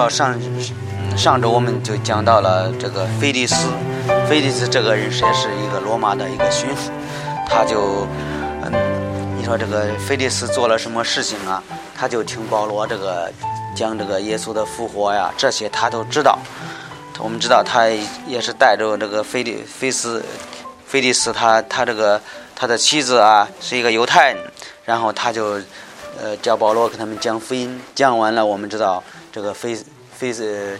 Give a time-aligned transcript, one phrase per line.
[0.00, 0.34] 说上
[1.14, 3.68] 上周我们就讲到了这个菲利斯，
[4.26, 6.90] 菲利斯这个人也是一个罗马的一个巡抚，
[7.46, 8.06] 他就
[8.62, 8.72] 嗯，
[9.36, 11.62] 你说这个菲利斯做了什么事情啊？
[11.94, 13.30] 他就听保罗这个
[13.76, 16.38] 讲这个耶稣的复活呀，这些他都知道。
[17.18, 17.86] 我们知道他
[18.26, 20.24] 也是带着这个菲利菲斯
[20.86, 22.18] 菲利斯，他他这个
[22.56, 24.38] 他的妻子啊是一个犹太人，
[24.86, 25.60] 然后他就
[26.18, 29.76] 呃叫保罗给他们讲福音，讲完了，我们知道这个菲
[30.16, 30.78] 菲斯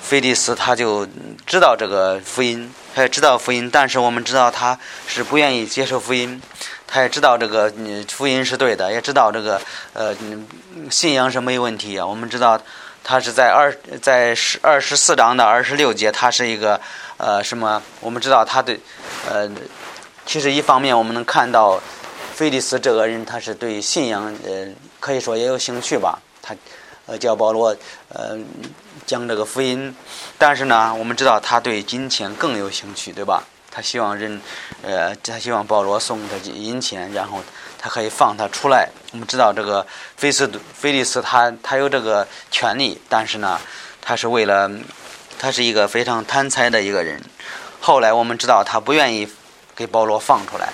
[0.00, 1.06] 菲利斯他就
[1.46, 6.40] 知道这个福音，他也知道福音，但是我们知道他是不愿意接受福音，
[6.86, 7.72] 他也知道这个
[8.08, 9.60] 福音是对的，也知道这个
[9.92, 10.14] 呃
[10.90, 12.60] 信仰是没问题啊，我们知道。
[13.06, 16.80] 他是在二在十二十四章的二十六节，他是一个
[17.18, 17.82] 呃什么？
[18.00, 18.80] 我们知道他对
[19.30, 19.46] 呃，
[20.24, 21.78] 其实一方面我们能看到
[22.34, 24.68] 菲利斯这个人，他是对信仰呃
[25.00, 26.18] 可以说也有兴趣吧。
[26.40, 26.56] 他
[27.06, 27.76] 呃叫保罗
[28.08, 28.38] 呃
[29.06, 29.94] 讲这个福音，
[30.38, 33.42] 但是呢，我们知道他对金钱更有兴趣，对吧？
[33.70, 34.40] 他希望人
[34.82, 37.40] 呃他希望保罗送他银钱，然后。
[37.86, 38.88] 他可以放他出来。
[39.12, 43.60] 我们知道这个菲斯菲利斯，他他有这个权利，但是呢，
[44.00, 44.70] 他是为了
[45.38, 47.22] 他是一个非常贪财的一个人。
[47.82, 49.28] 后来我们知道他不愿意
[49.76, 50.70] 给保罗放出来，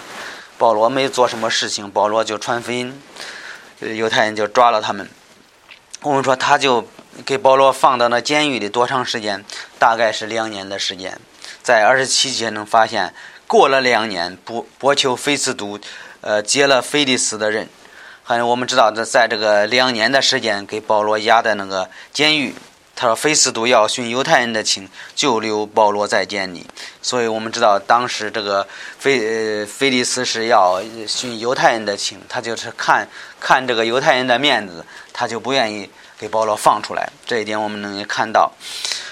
[0.56, 3.03] 保罗没做什么事情，保罗就传福音，
[3.81, 5.11] 犹太人就抓了他们。
[6.03, 6.87] 我们说他就
[7.25, 9.45] 给保罗放到那监狱里多长时间？
[9.79, 11.19] 大概是两年的时间。
[11.62, 13.15] 在二十七节能发现，
[13.47, 15.78] 过了两年，波波丘菲斯都。
[16.23, 17.67] 呃，接了菲利斯的人，
[18.23, 22.55] 还有我们知道，这在这个两年的时间，给保罗押在那个监狱。
[22.95, 26.67] 他说，菲斯都要寻犹太人的情，就留保罗在监里。
[27.01, 33.09] 所以我们知道，当时这个菲呃菲利斯是要寻犹太人的情，他就是看
[33.41, 35.88] 看这个犹太人的面子，他就不愿意
[36.19, 37.10] 给保罗放出来。
[37.26, 38.53] 这一点我们能看到，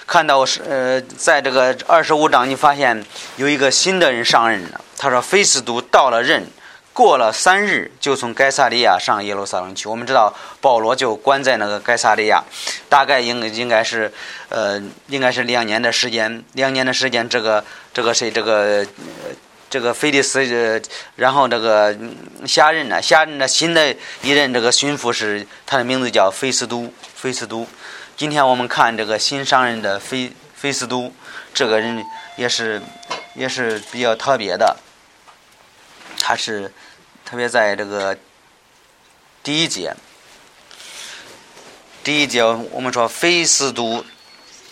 [0.06, 3.04] 看到是呃，在这个二十五章，你发现
[3.36, 4.80] 有一个新的人上任了。
[4.96, 6.46] 他说，菲斯都到了任。
[6.94, 9.88] 过了三日，就从该萨利亚上耶路撒冷去。
[9.88, 12.42] 我们知道保罗就关在那个该萨利亚，
[12.88, 14.12] 大概应应该是，
[14.48, 16.42] 呃，应该是两年的时间。
[16.54, 18.84] 两年的时间，这个这个谁，这个
[19.70, 20.80] 这个菲利斯，呃
[21.16, 21.96] 然后这个
[22.46, 27.66] 下任呢，下任的新的一任这个巡抚是他的名字叫菲斯都，菲斯都。
[28.16, 31.12] 今天我们看这个新上任的菲菲斯都，
[31.52, 32.04] 这个人
[32.36, 32.82] 也是
[33.34, 34.76] 也是比较特别的，
[36.20, 36.72] 他是。
[37.30, 38.16] 特别在这个
[39.42, 39.94] 第一节，
[42.02, 44.02] 第一节我们说菲斯都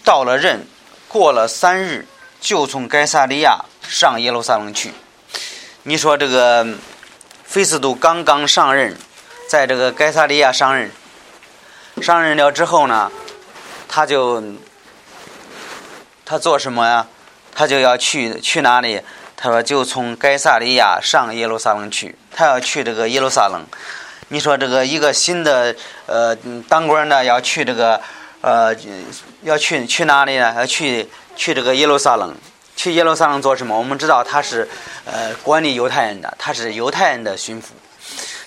[0.03, 0.67] 到了任，
[1.07, 2.07] 过了三日，
[2.41, 4.93] 就从该萨利亚上耶路撒冷去。
[5.85, 6.67] 你说这个
[7.45, 8.97] 菲斯都刚刚上任，
[9.49, 10.91] 在这个该萨利亚上任，
[12.03, 13.11] 上任了之后呢，
[13.89, 14.43] 他就
[16.25, 17.07] 他做什么呀？
[17.55, 19.01] 他就要去去哪里？
[19.39, 23.65] 他说：“就从该萨利亚上耶路撒冷去，他要去这个耶路撒冷。
[24.29, 25.77] 你说这个一个新的
[26.07, 26.35] 呃
[26.69, 28.01] 当官的要去这个
[28.41, 28.75] 呃
[29.43, 30.55] 要去去哪里呢？
[30.57, 32.35] 要去去这个耶路撒冷。
[32.77, 33.77] 去耶路撒冷做什么？
[33.77, 34.69] 我们知道他是
[35.05, 37.71] 呃管理犹太人的，他是犹太人的巡抚。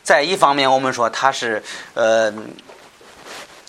[0.03, 1.62] 在一方面，我们说他是
[1.95, 2.31] 呃，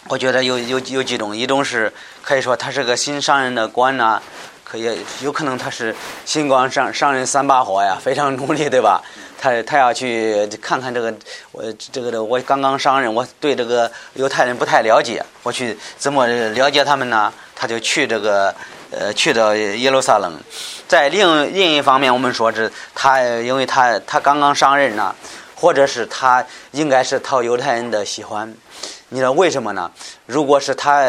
[0.08, 4.22] 我觉得有有有几种，一种是可以说他是个新上任的官呐。”
[4.70, 5.92] 可以有可能他是
[6.24, 9.02] 新官上上任三把火呀，非常努力，对吧？
[9.36, 11.12] 他他要去看看这个，
[11.50, 17.32] 我这个的我刚刚上任，我对这个犹太人不太了解，我去怎么了解他们呢？
[17.56, 18.54] 他就去这个
[18.90, 20.38] 呃去到耶路撒冷。
[20.88, 25.14] 在另另一方面，我们说是他，因为他他刚刚上任呢，
[25.54, 28.52] 或者是他应该是讨犹太人的喜欢。
[29.12, 29.90] 你知道为什么呢？
[30.26, 31.04] 如果是他，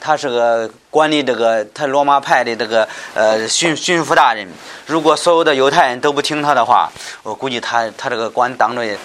[0.00, 4.48] 他是个管理这个他罗马派的这个呃巡巡抚大人，
[4.86, 6.90] 如果所有的犹太人都不听他的话，
[7.22, 8.96] 我估计他他这个官当着也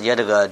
[0.00, 0.50] 也这个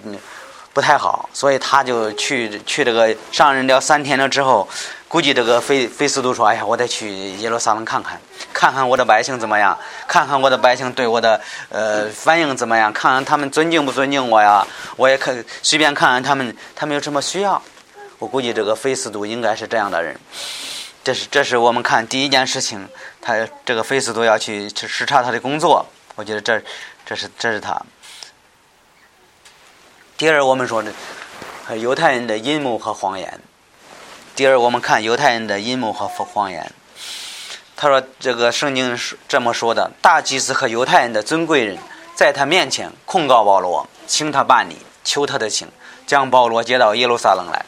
[0.72, 4.68] 不太好，所以他就去去这个上任了三天了之后。
[5.10, 8.20] 估计这个菲菲斯都说：“哎呀，我得去耶路撒冷看看，
[8.52, 9.76] 看看我的百姓怎么样，
[10.06, 14.64] 看看我的百姓对我的呃反应怎么样，看看他们尊敬不尊敬我呀。
[14.94, 17.60] 我也可随便看看他们，他们有什么需要。
[18.20, 20.16] 我估计这个菲斯都应该是这样的人。
[21.02, 22.88] 这是这是我们看第一件事情，
[23.20, 23.34] 他
[23.64, 25.84] 这个菲斯都要去去视察他的工作。
[26.14, 26.62] 我觉得这
[27.04, 27.76] 这是这是他。
[30.16, 33.40] 第二，我们说的犹太人的阴谋和谎言。”
[34.40, 36.72] 第二，我们看犹太人的阴谋和谎言。
[37.76, 41.76] 他说：“这个圣经是这么说的：大祭司和犹太人的尊贵人，
[42.14, 45.68] 在他面前控告保罗，请他办理，求他的情，
[46.06, 47.66] 将保罗接到耶路撒冷来。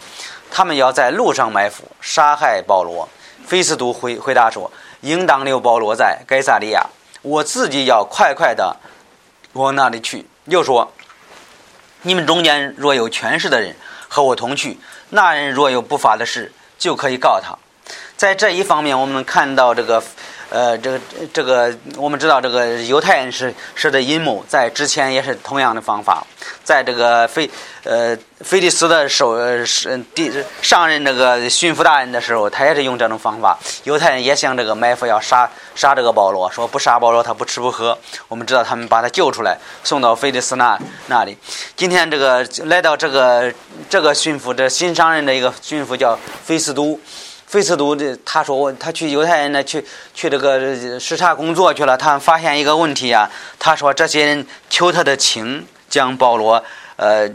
[0.51, 3.07] 他们要在路上埋伏，杀害保罗。
[3.47, 4.73] 菲斯都回回答说
[5.03, 6.87] ：“应当留保罗在该萨利亚，
[7.21, 8.75] 我自己要快快的
[9.53, 10.91] 往那里去。”又说
[12.01, 13.77] ：“你们中间若有权势的人
[14.09, 14.81] 和我同去，
[15.11, 16.51] 那人若有不法的事，
[16.83, 17.57] 就可以告他。”
[18.19, 20.03] 在这一方面，我们看到这个。
[20.53, 21.01] 呃，这个
[21.33, 26.23] 这个，我们知道这个犹太人是是的阴谋，在之前也是同样的方法，
[26.63, 27.51] 在这个菲
[27.85, 29.35] 呃菲利斯的首
[29.65, 33.59] 是第上任这个巡抚大人的时候，他也是用这种方法。
[33.85, 37.97] 犹太人也想这个埋伏要杀杀这个保罗，说不杀保罗他不吃不喝。
[38.29, 41.35] 我们知道他们把他救出来，送到菲利斯那那里。
[41.75, 43.51] 今天这个来到这个
[43.89, 47.01] 这个巡抚，这新上任的一个巡抚叫菲斯都。
[47.53, 49.85] 费斯都的他说我他去犹太人那去
[50.15, 53.31] 去这个视察工作去了，他发现一个问题啊。
[53.59, 56.65] 他说这些人求他的情，将保罗
[56.97, 57.29] 呃，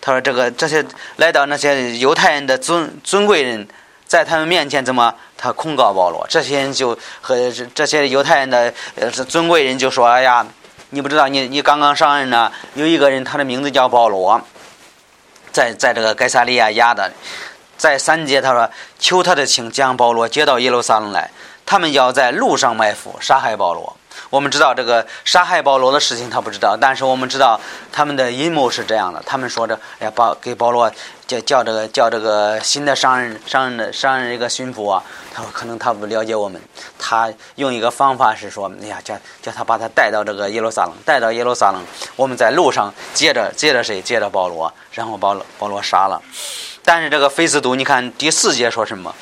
[0.00, 0.86] 他说这个这些
[1.16, 3.66] 来到那些犹太人的尊尊贵人，
[4.06, 6.24] 在他们面前怎么他控告保罗？
[6.30, 10.46] 这些人就和这些犹太人的呃尊贵人就说：“哎呀，
[10.90, 14.40] 你不知道你你刚刚上任呢，有一个人他的名字叫保罗，
[15.50, 17.10] 在在这个该萨利亚压的。”
[17.76, 18.68] 在三节，他说
[18.98, 21.30] ：“求他的情，将保罗接到耶路撒冷来。
[21.64, 23.96] 他们要在路上埋伏，杀害保罗。
[24.30, 26.76] 我们知道这个杀害保罗的事情，他不知道。
[26.80, 27.60] 但是我们知道
[27.92, 30.90] 他们的阴谋是这样的：他们说着，哎，保给保罗
[31.26, 35.02] 叫叫这个叫这个新的商人商人的商人一个巡抚啊。
[35.34, 36.60] 他说可能他不了解我们，
[36.98, 41.84] 他用一个方法是说，哎呀，叫叫他把他带到这个耶路撒冷，带到耶路撒冷，
[42.16, 44.00] 我们在路上接着接着谁？
[44.00, 46.22] 接着保罗，然后把保罗杀了。”
[46.86, 49.12] 但是这个菲斯都，你看第四节说什么？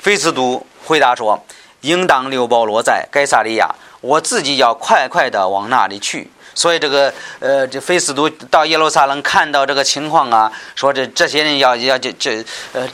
[0.00, 1.44] 菲斯都回答说
[1.82, 12.88] ：“应当留保罗在该萨利亚，我自己要快快的往那里去。”所以这个呃，这菲斯都到耶路撒冷看到这个情况啊，说这这些人要要这这呃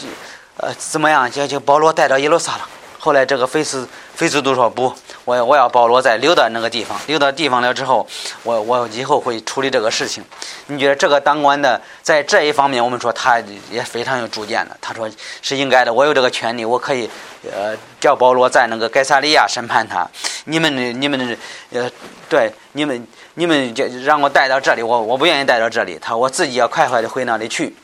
[0.56, 1.31] 呃怎么样？
[1.37, 2.62] 要就保罗带到耶路撒冷。
[2.99, 4.90] 后来这个菲斯菲斯都说不，
[5.26, 8.08] 我我要保罗在留到那个地方，留到地方了之后，
[8.44, 10.24] 我我以后会处理这个事情。
[10.68, 13.38] 你觉得这个当官的在这一方面，我们说他
[13.70, 14.76] 也非常有主见的。
[14.80, 15.06] 他说
[15.42, 17.10] 是应该的，我有这个权利，我可以
[17.44, 20.08] 呃叫保罗在那个盖萨利亚审判他。
[20.46, 21.38] 你们你们
[21.72, 21.90] 呃
[22.26, 27.76] 对你们你们就让我带到这里，我我不愿意带到这里，他我自己要快快的回那里去。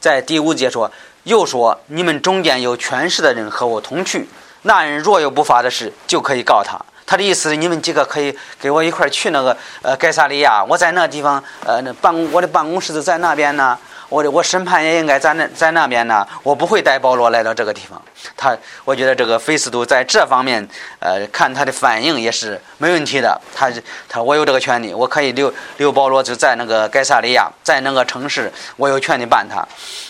[0.00, 0.90] 在第五节说，
[1.22, 4.28] 又说你们中间有权势的人和我同去。
[4.66, 6.76] 那人若有不法的事，就可以告他。
[7.06, 13.78] 他的意思是，你们几个可以跟我一块儿去那个呃盖萨利亚，我在那地方呃那办公我的办公室就在那边呢。
[14.08, 16.26] 我的我审判也应该在那在那边呢。
[16.44, 18.00] 我不会带保罗来到这个地方。
[18.36, 20.64] 他我觉得这个菲斯都在这方面
[21.00, 23.40] 呃看他的反应也是没问题的。
[23.54, 23.70] 他
[24.08, 29.66] 他我有这个权利，我可以留留保罗就在那个盖萨利亚，在那个城市，我有权利办他，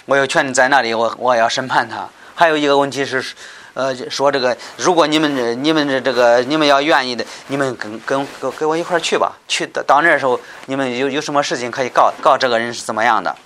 [0.07, 2.07] 我有权利在那里我我要审判他。
[2.35, 3.23] 还有一个问题是。
[3.77, 9.37] 呃，说这个，如果你们、你们的这个、你们要愿意的，你们跟跟跟跟我一块儿去吧。
[9.47, 13.37] 去到到那时候，你们有有什么事情可以告告这个人是怎么样的？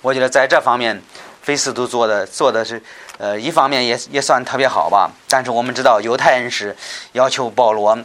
[0.00, 1.02] 我觉得在这方面，
[1.42, 2.80] 菲斯都做的做的是，
[3.18, 5.10] 呃，一方面也也算特别好吧。
[5.28, 6.76] 但是我们知道，犹太人是
[7.10, 7.98] 要求保罗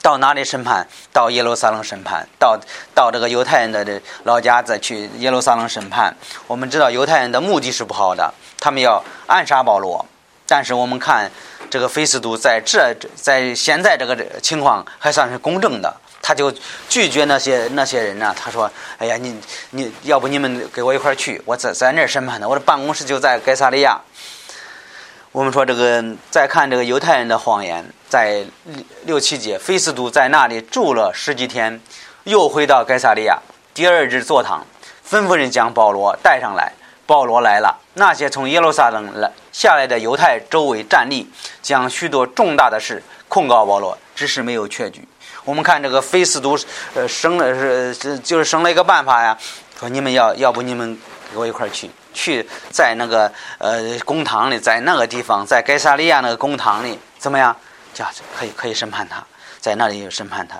[0.00, 0.88] 到哪里审判？
[1.12, 2.58] 到耶路撒冷审判，到
[2.94, 6.16] 到这个犹太人的这老家再去耶路撒冷审判。
[6.46, 10.06] 我们知道犹太人的目的是不好的，他们要暗杀保罗。
[10.50, 11.30] 但是我们看
[11.70, 16.52] 这个菲斯都在这在现在这个情况还算是公正的，他就
[16.88, 18.34] 拒绝那些那些人呢。
[18.36, 19.40] 他说：“哎呀，你
[19.70, 22.48] 你要不你们跟我一块儿去，我在在那儿审判呢。
[22.48, 24.00] 我的办公室就在该萨利亚。”
[25.30, 28.44] 我们说这个再看这个犹太人的谎言，在
[29.04, 31.80] 六七节，菲斯都在那里住了十几天，
[32.24, 33.38] 又回到该萨利亚。
[33.72, 34.66] 第二日坐堂，
[35.08, 36.72] 吩咐人将保罗带上来。
[37.10, 41.28] 保罗来了，那些从耶路撒冷来下来的犹太周围站立，
[41.60, 45.08] 将许多重大的事控告保罗，只是没有确据。
[45.44, 46.56] 我们看这个菲斯都，
[46.94, 49.36] 呃，生了是就是生了一个办法呀，
[49.76, 50.96] 说你们要要不你们
[51.32, 57.56] 跟我一块儿去，去在那个呃公堂里，在那个地方，在该萨利亚那个公堂里，怎么样？
[57.92, 58.06] 叫
[58.38, 59.20] 可以可以审判他，
[59.58, 60.56] 在那里审判他。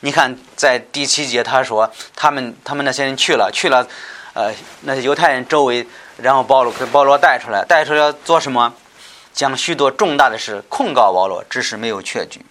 [0.00, 3.86] 你看在第七节他说，他们他们那些人去了去了。
[4.34, 5.86] 呃，那些犹太人周围，
[6.16, 8.72] 然后保罗给保罗带出来，带出来做什么？
[9.34, 12.44] 将许多重大的事控告保罗，只是没有确据。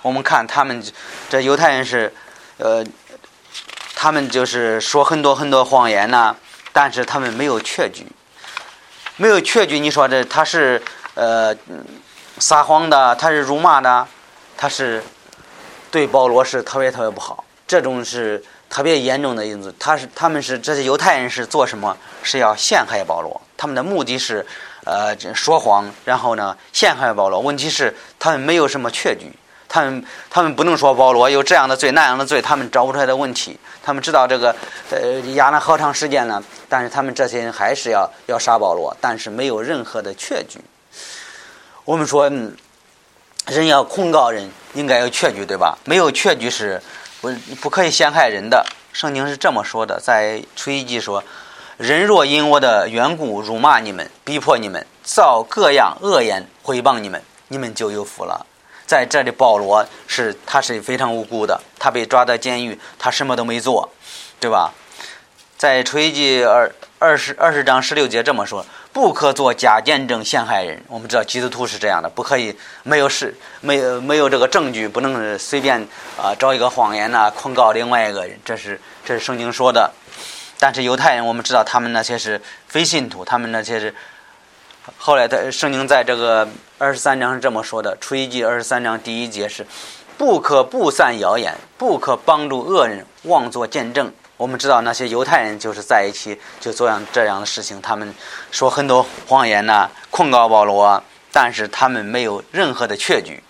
[0.00, 0.82] 我们看他们
[1.28, 2.14] 这犹太人是，
[2.56, 2.82] 呃，
[3.94, 6.34] 他们就是说很多很多谎言呐，
[6.72, 8.06] 但是他们没有确据，
[9.16, 9.78] 没有确据。
[9.78, 10.82] 你说这他是
[11.14, 11.54] 呃
[12.38, 14.06] 撒谎的，他是辱骂的，
[14.56, 15.02] 他是
[15.90, 18.42] 对保罗是特别特别不好，这种是。
[18.68, 21.96] 特别严重的因子，他是他们是这些犹太人是做什么？
[22.22, 24.44] 是要陷害保罗，他们的目的是，
[24.84, 27.40] 呃，说谎，然后呢陷害保罗。
[27.40, 29.32] 问题是他们没有什么确据，
[29.68, 33.58] 他们他们不能说保罗有这样的罪那样的罪，他们找不出来的问题。
[33.82, 34.54] 他们知道这个
[34.90, 40.60] 呃压了好长时间了，但是他们这些人还是要要杀保罗，但是没有任何的确据。
[41.86, 42.54] 我们说，嗯
[43.46, 45.78] 人要控告人，应该有确据，对吧？
[45.86, 46.82] 没有确据是
[47.20, 48.66] 不不可以陷害人的。
[48.92, 51.22] 圣经是这么说的，在出埃及说
[51.76, 58.46] ：“人若因我的缘故辱骂你们、逼迫你们、造各样恶言毁谤你们，你们就有福了。”
[58.86, 63.90] 在这里，保罗是他是非常无辜的，他被抓到监狱，他什么都没做，
[64.40, 64.72] 对吧？
[65.58, 68.64] 在出埃及二二十二十章十六节这么说。
[68.98, 70.82] 不可做假见证陷害人。
[70.88, 72.52] 我们知道基督徒是这样的，不可以
[72.82, 75.80] 没有事，没有没有这个证据，不能随便
[76.20, 78.36] 啊找一个谎言呐控告另外一个人。
[78.44, 79.88] 这是这是圣经说的。
[80.58, 83.94] 但是犹太人，我们知道他们那些是非信徒，他们那些是
[84.96, 89.64] 后来的圣经在这个二十三章是这么说的：出一记二十三章第一节是
[90.16, 94.12] 不可不散谣言，不可帮助恶人妄作见证。
[94.38, 98.14] 我们知道那些犹太人就是在一起就做样这样的事情，他们
[98.52, 101.02] 说很多谎言呐，控告保罗，
[101.32, 103.42] 但是他们没有任何的确据。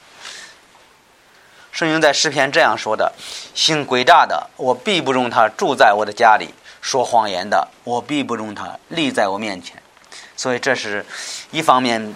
[1.71, 3.13] 圣经在诗篇这样说的
[3.55, 6.47] ：“行诡诈的，我必不容他住在我的家里；
[6.81, 9.77] 说谎言的，我必不容他立在我面前。”
[10.35, 11.05] 所以这是
[11.51, 12.15] 一方面，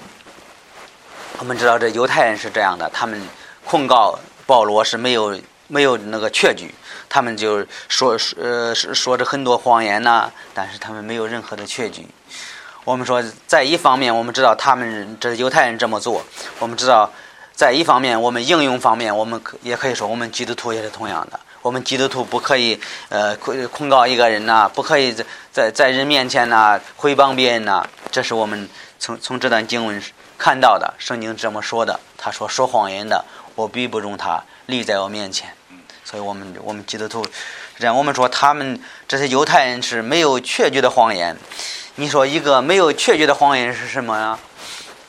[1.39, 3.21] 我们知道这犹太人是这样的，他们
[3.67, 5.39] 控告保罗是没有
[5.69, 6.75] 没有那个确据。
[7.13, 12.07] 他们就说说呃说着很多谎言呐，但是他们没有任何的确据。
[12.85, 16.23] 我们说，在一方面，我们知道他们这犹太人这么做；
[16.59, 17.13] 我们知道，
[17.53, 21.39] 在一方面，我们应用方面，我们可也可以说，我们基督徒也是同样的。
[21.61, 27.87] 我们基督徒不可以呃控控告一个人呐，不可以在在在人面前呐诽谤别人呐。
[28.11, 28.67] 这是我们
[28.99, 30.03] 从从这段经文
[30.39, 32.01] 看到的，圣经这么说的。
[32.17, 33.23] 他说说谎言的，
[33.55, 35.55] 我必不容他立在我面前。
[36.13, 37.31] 所以我们我们基督徒是
[37.79, 38.79] 这样，我们说他们
[39.09, 41.35] 这些犹太人是没有确据的谎言。
[41.95, 44.39] 你说一个没有确据的谎言是什么呀？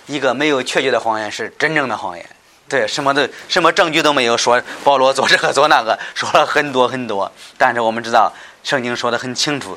[0.05, 2.25] 一个没有确据的谎言是真正的谎言。
[2.69, 7.29] 对，什么都什么证据都没有，说保罗做这个做那个，说了很多很多。
[7.57, 8.31] 但是我们知道
[8.63, 9.75] 圣经说的很清楚，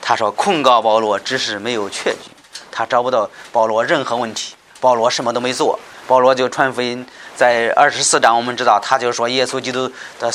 [0.00, 2.30] 他说控告保罗只是没有确据，
[2.70, 7.04] 他找不到保罗任何问题，保罗什么都没做，保罗就传福音。
[7.38, 10.28] 在二十四章，我们知道，他就说耶稣基督的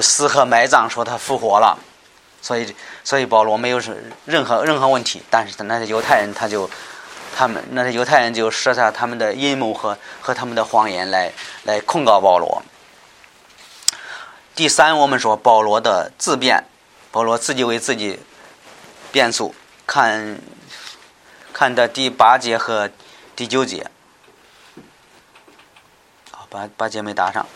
[0.00, 1.78] 死和埋葬，说他复活了，
[2.40, 2.74] 所以，
[3.04, 5.22] 所以保罗没有是任何任何问题。
[5.28, 6.70] 但是那些犹太人，他就
[7.36, 11.30] 他们那些犹太人就设下他们的阴谋和和他们的谎言来
[11.64, 12.62] 来控告保罗。
[14.54, 16.64] 第三，我们说保罗的自辩，
[17.12, 18.20] 保罗自己为自己
[19.12, 19.54] 辩诉，
[19.86, 20.38] 看
[21.52, 22.88] 看的第八节和
[23.36, 23.90] 第九节。
[26.48, 27.46] 把把姐妹打上，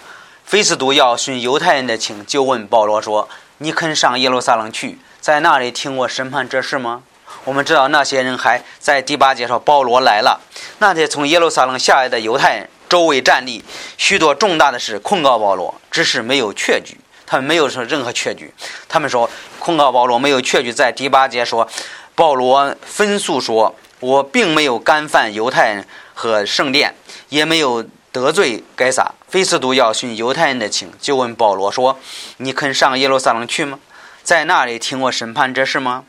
[0.44, 7.02] 菲斯都要寻犹太人的情，就问保罗说：“你肯上耶路撒冷去，在那里听我审判这事吗？”
[7.44, 10.40] 我们知道那些人还在第八节说保罗来了，
[10.78, 13.64] 那些从耶路撒冷下来的犹太人周围站立，
[13.96, 18.52] 许多重大的事控告保罗，只是没有确据，他们没有说任何确据。
[18.88, 21.66] 他们说控告保罗没有确据，在第八节说
[22.14, 26.94] 保罗分诉说：“我并没有干犯犹太人和圣殿，
[27.30, 31.99] 也没有。”得罪该撒，菲斯都要寻犹太人的情，就问保罗说
[32.37, 33.78] ：“你肯上耶路撒冷去吗？
[34.23, 36.04] 在那里听我审判这事吗？”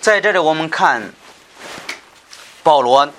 [0.00, 1.12] 在这里，我们看
[2.62, 3.10] 保罗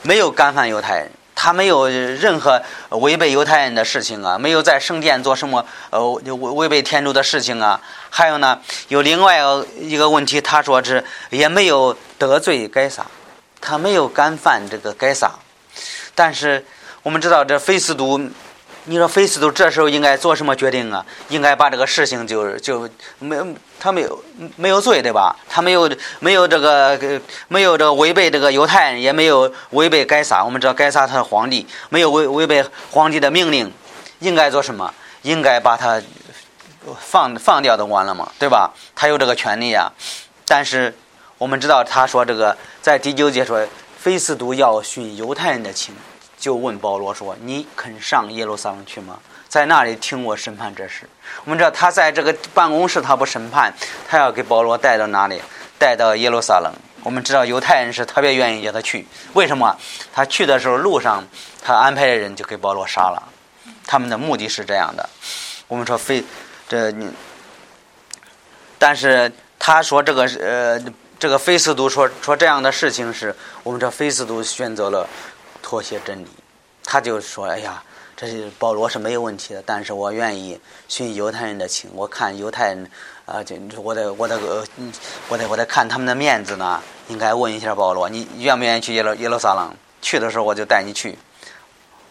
[0.00, 2.62] 没有干犯犹太人，他没有任何
[2.92, 7.78] 违背犹太人的事情啊，没有在圣殿做什么呃违违背天主的事情啊。
[8.08, 9.38] 还有呢，有另外
[9.78, 13.06] 一个问题，他说是也没有得罪该撒，
[13.60, 15.32] 他没有干犯这个该撒，
[16.14, 16.64] 但是。
[17.02, 18.20] 我们知道这菲斯都，
[18.84, 21.04] 你说菲斯都这时候应该做什么决定啊？
[21.28, 22.88] 应该把这个事情就就
[23.18, 23.36] 没
[23.78, 24.22] 他没有
[24.56, 25.34] 没有罪对吧？
[25.48, 27.00] 他没有没有这个
[27.48, 30.44] 没有这个违背这个犹太人，也没有违背该撒。
[30.44, 33.72] 我们知道该撒他是皇帝，没有违违背皇帝的命令，
[34.18, 34.92] 应该做什么？
[35.22, 36.02] 应该把他
[36.98, 38.72] 放放掉就完了嘛，对吧？
[38.94, 39.90] 他有这个权利呀。
[40.46, 40.94] 但是
[41.38, 43.66] 我们知道他说这个在第九节说，
[43.98, 45.94] 菲斯都要寻犹太人的情。
[46.40, 49.18] 就问保罗说：“你肯上耶路撒冷去吗？
[49.46, 51.08] 在那里听我审判这事？”
[51.44, 53.72] 我们知道他在这个办公室，他不审判，
[54.08, 55.40] 他要给保罗带到哪里？
[55.78, 56.72] 带到耶路撒冷。
[57.02, 59.76] 我们知道犹太人是特别愿意叫他去，为什么？
[60.12, 61.22] 他去的时候路上，
[61.62, 63.22] 他安排的人就给保罗杀了。
[63.86, 65.08] 他们的目的是这样的。
[65.68, 66.24] 我们说非
[66.68, 67.10] 这你，
[68.78, 70.78] 但是他说这个呃，
[71.18, 75.08] 这个菲斯都说说这样的事情是我们这菲斯都选择了
[75.62, 76.28] 妥协真理，
[76.84, 77.82] 他就说：“哎呀，
[78.16, 81.90] 这是保罗是没有问题的，但是我愿意寻犹太人的情。
[81.94, 82.90] 我看犹太人
[83.26, 84.64] 啊，就我得我得呃，
[85.28, 89.74] 我得我得看他们的面子呢，应该问一下保罗，你愿不愿意去耶路耶路撒冷？
[90.02, 91.18] 去的时候我就带你去。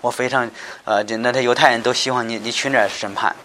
[0.01, 0.49] 我非常
[0.85, 3.35] 呃，就那些犹太人都希望你你去那儿审判。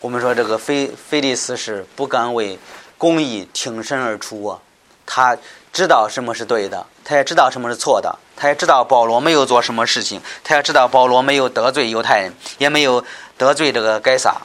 [0.00, 2.58] 我们说这个菲菲利斯是不敢为。”
[2.96, 4.58] 公义挺身而出啊！
[5.04, 5.36] 他
[5.74, 13.04] 知道什么是对的，他也知道什么是错的，他也知道保罗没有做什么事情，他也知道保罗没有得罪犹太人，也没有
[13.36, 14.40] 得罪这个该撒，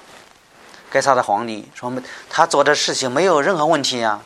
[0.90, 1.94] 该撒的皇帝，说
[2.32, 4.22] 他做的事情没有任何问题啊。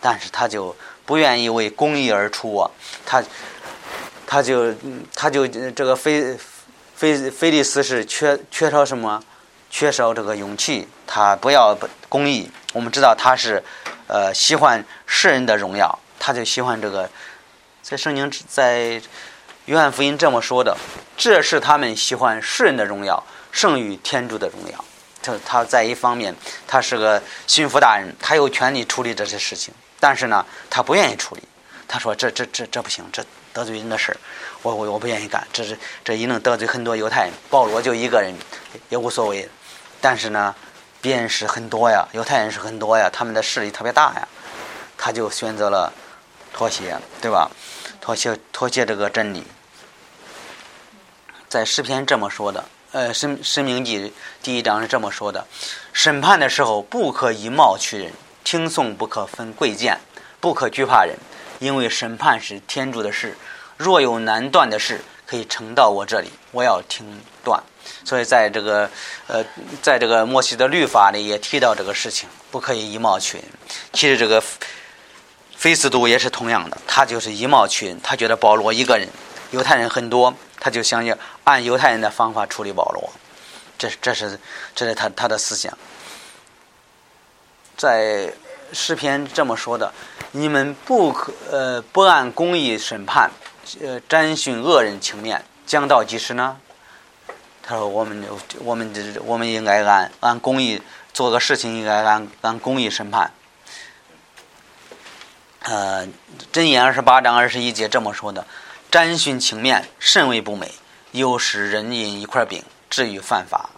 [0.00, 2.70] 但是他就不愿意为公义而出啊！
[3.06, 3.22] 他，
[4.26, 4.70] 他就
[5.14, 6.38] 他就这个菲
[6.94, 9.20] 菲菲利斯是缺缺少什么？
[9.70, 11.76] 缺少这个勇气，他不要
[12.08, 12.48] 公义。
[12.74, 13.64] 我们知道他是，
[14.06, 17.06] 呃，喜欢世人的荣耀，他就喜欢这个。
[17.82, 18.98] 在圣经在
[19.66, 20.74] 约翰福音这么说的，
[21.18, 24.82] 这是他们喜欢世人的荣耀，胜于天主的荣耀。
[25.22, 26.34] 他他在一方面，
[26.66, 31.42] 他是个巡抚大人，他有权利处理这些事情，但是呢，他不愿意处理。
[31.86, 34.16] 他说：“这这这这不行，这得罪人的事儿，
[34.62, 35.46] 我我我不愿意干。
[35.52, 38.34] 这是这一能得罪很多犹太人，保罗就一个人
[38.88, 39.46] 也无所谓。”
[40.00, 40.54] 但是呢，
[41.02, 44.26] 别人是很多呀，犹太人是很多呀，他们的势力特别大呀，
[44.96, 45.92] 他就选择了
[46.54, 47.50] 妥协，对吧？
[48.00, 49.42] 妥协妥协这个真理，
[51.48, 55.44] 在诗篇这么说的，呃，申申明记第一章是这么说的：
[55.92, 58.12] 审判的时候不可以貌取人，
[58.44, 59.98] 听讼不可分贵贱，
[60.38, 61.16] 不可惧怕人，
[61.58, 63.36] 因为审判是天主的事，
[63.76, 67.60] 若有难断的事，可以呈到我这里，我要听断。
[68.04, 68.88] 所以，在这个，
[69.26, 69.44] 呃，
[69.82, 73.46] 在这个摩西的律法里也提到这个事情，不可以以貌取人。
[73.92, 74.42] 其实，这个
[75.64, 77.98] 菲斯都也是同样的，他就是以貌取人。
[78.02, 79.08] 他觉得保罗一个人，
[79.50, 83.10] 犹太人很多，他就想要按犹太人的方法处理保罗。
[83.78, 84.38] 这，这是，
[84.74, 85.72] 这是他他的思想。
[87.78, 88.30] 在
[88.74, 89.90] 诗篇这么说的
[90.32, 93.30] ：“你们不可，呃，不按公义审判，
[93.80, 96.58] 呃，沾寻恶人情面，将到几时呢？”
[97.64, 98.22] 他说：“我们
[98.58, 100.82] 我们这我们应该按按公义
[101.14, 103.32] 做个事情，应该按按公义审判。”
[105.64, 106.06] 呃，
[106.52, 108.46] 《箴言》二十八章二十一节这么说的
[108.92, 110.68] ：“沾寻情面，甚为不美；
[111.12, 113.70] 又使人饮一块饼，至于犯法。”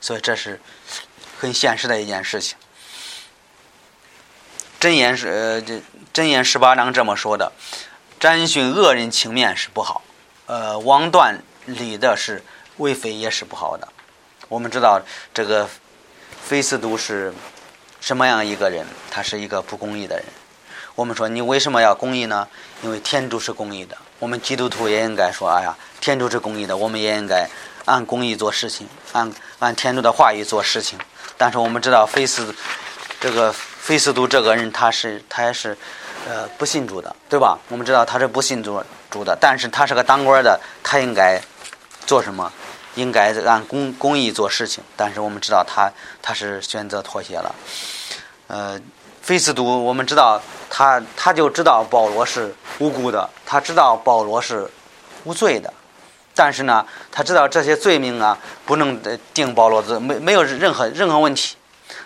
[0.00, 0.60] 所以这是
[1.38, 2.56] 很现实的一件事情。
[4.84, 5.74] 《箴言》是呃，这
[6.14, 7.50] 《箴言》十八章这么说的
[8.20, 10.02] ：“沾寻恶人情面是不好，
[10.46, 12.42] 呃，枉断理的是。”
[12.78, 13.86] 为非也是不好的。
[14.48, 15.00] 我们知道
[15.34, 15.68] 这个
[16.42, 17.32] 菲斯都是
[18.00, 18.86] 什么样一个人？
[19.10, 20.24] 他是一个不公义的人。
[20.94, 22.46] 我们说你为什么要公义呢？
[22.82, 23.96] 因为天主是公义的。
[24.18, 27.48] 我们基督徒也应该说：哎呀，天主是公义的，我们也应该
[27.84, 30.98] 按公义做事情，按按天主的话语做事情。
[31.36, 32.54] 但是我们知道菲斯
[33.20, 35.76] 这个菲斯都这个人，他是他也是
[36.28, 37.58] 呃不信主的，对吧？
[37.68, 41.40] 我们知道他是不信主主的，但是他是个当官的，他应该
[42.06, 42.52] 做什么？
[42.94, 47.54] 应该按公公义做事情，但是我们知道他他是选择妥协了。
[48.48, 48.78] 呃，
[49.22, 54.68] 菲斯都，我们知道他他就知道保罗是无辜的，他知道保罗是
[55.24, 55.72] 无罪的，
[56.34, 59.00] 但是呢，他知道这些罪名啊不能
[59.32, 61.56] 定保罗罪，没没有任何任何问题。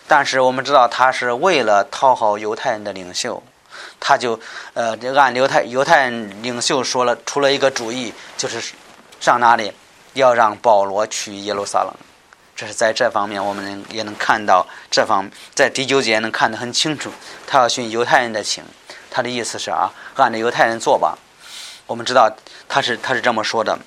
[0.07, 3.42] 但是我们知道他是为了讨好犹太人的领袖，
[3.98, 4.38] 他就
[4.74, 8.72] 呃按犹太犹太人领袖说了出了一个主意，就是
[9.18, 9.72] 上哪里？
[10.14, 11.92] 要让保罗去耶路撒冷，
[12.57, 17.12] 这是在这方面我们也能看到这方在第九节能看得很清楚。
[17.47, 18.64] 他要寻犹太人的情，
[19.11, 21.19] 他的意思是啊，按照犹太人做吧。
[21.87, 22.35] 我们知道
[22.66, 23.79] 他是他是这么说的。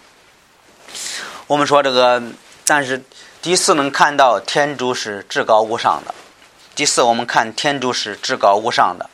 [1.48, 2.22] 我们说这个，
[2.64, 3.04] 但是
[3.42, 6.14] 第四能看到天主是至高无上的。
[6.76, 9.10] 第四，我们看天主是至高无上的。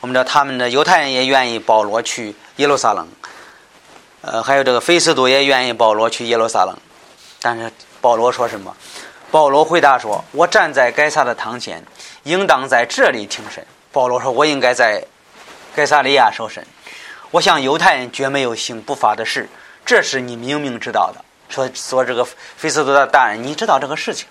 [0.00, 3.08] 我们知道他们的犹太人也愿意保罗去耶路撒冷。
[4.20, 6.76] 呃，还有这个菲斯都也愿意保罗去耶路撒冷，
[7.40, 7.72] 但是
[8.06, 8.72] 保罗说什么？
[9.32, 11.82] 保罗回答说：“我站在该撒的堂前，
[12.22, 15.02] 应当在这里听审。”保罗说：“我应该在
[15.74, 16.64] 该撒利亚受审。
[17.32, 19.48] 我想犹太人绝没有行不法的事，
[19.84, 22.24] 这是你明明知道的。”说说这个
[22.56, 24.28] 菲斯多的大人，你知道这个事情。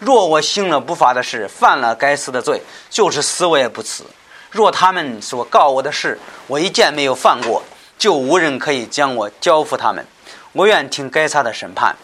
[0.00, 4.02] 若我行了不法的事，犯了该死的罪，就是死我也不辞。
[4.50, 7.62] 若他们所告我的事，我一件没有犯过。
[7.96, 10.04] 就无人可以将我交付他们，
[10.50, 11.94] 我愿听该撒的审判。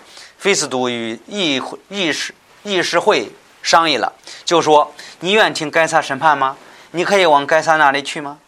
[0.43, 3.31] 菲斯都与议议事议事会
[3.63, 4.13] 商议了，
[4.45, 6.57] 就说：“你愿听该撒审判吗？
[6.91, 8.41] 你可以往该撒那里去吗？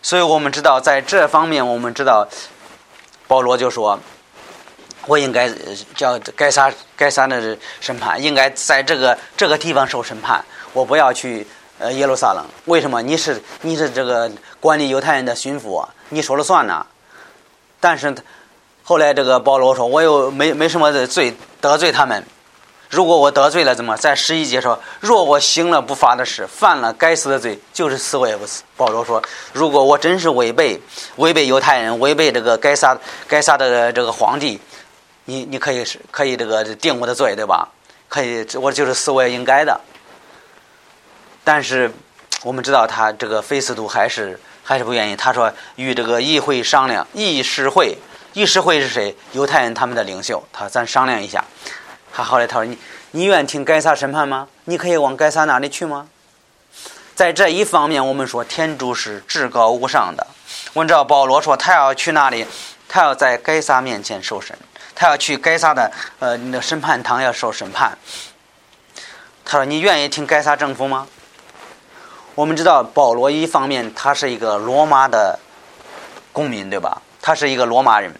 [0.00, 2.24] 所以我们知道，在这方面，我们知道
[3.26, 3.98] 保罗就说
[5.06, 5.50] ：“我应该
[5.96, 10.44] 叫该撒该撒的审判，应该在这个这个地方受审判。
[10.72, 11.44] 我不要去
[11.80, 12.46] 呃耶路撒冷。
[12.66, 13.02] 为什么？
[13.02, 16.86] 你是你是这个管理犹太人的巡抚，你说了算呢。
[17.80, 18.14] 但是
[18.88, 22.24] 后来这个保罗说，我又没没什么的罪得罪他们。”
[22.88, 28.62] 如果我得罪了，怎么在十一节说，若我行了不法的事，犯了该死的罪，就是死我也不死。
[28.76, 29.20] 保罗说，
[29.52, 30.80] 如果我真是违背
[31.16, 32.96] 违背犹太人，违背这个该杀
[33.26, 34.60] 该杀的这个皇帝，
[35.24, 37.68] 你你可以是可以这个定我的罪，对吧？
[38.08, 39.80] 可以，我就是死我也应该的。
[41.42, 41.90] 但是
[42.44, 45.16] 我们知道他这个菲斯都还是还是不愿意。
[45.16, 47.98] 他说与这个议会商量，议事会，
[48.36, 49.16] 议事会是谁？
[49.32, 50.46] 犹太人他们的领袖。
[50.52, 51.42] 他咱商量一下。
[52.12, 52.78] 他后来他说：“你
[53.12, 54.46] 你愿听该撒审判吗？
[54.66, 56.06] 你可以往该撒那里去吗？”
[57.16, 60.26] 在这一方面，我们说天主是至高无上的。
[60.74, 62.46] 我们知道保罗说他要去那里，
[62.86, 64.54] 他要在该撒面前受审，
[64.94, 67.96] 他要去该撒的呃那审判堂要受审判。
[69.46, 71.06] 他说：“你愿意听该撒政府吗？”
[72.36, 75.38] 我们知道保罗一方面他是一个罗马的
[76.34, 77.00] 公民，对吧？
[77.22, 78.14] 他是一个罗马人。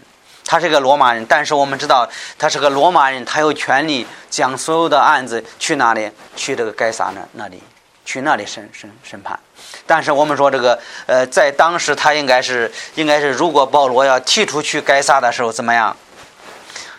[0.47, 6.11] 他是个罗马人，但是我们知道他是个罗马人，他有权利将所有的案子去哪里？
[6.37, 7.61] 去这个该撒那那里，
[8.05, 9.39] 去那里审审审判。
[9.85, 15.97] 但是我们说这个，呃，在当时他应该是应该是，如果保罗要提出去该撒的时候怎么样？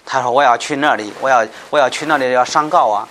[0.06, 3.08] 他说我要去那里，我要我要去那里要上告啊。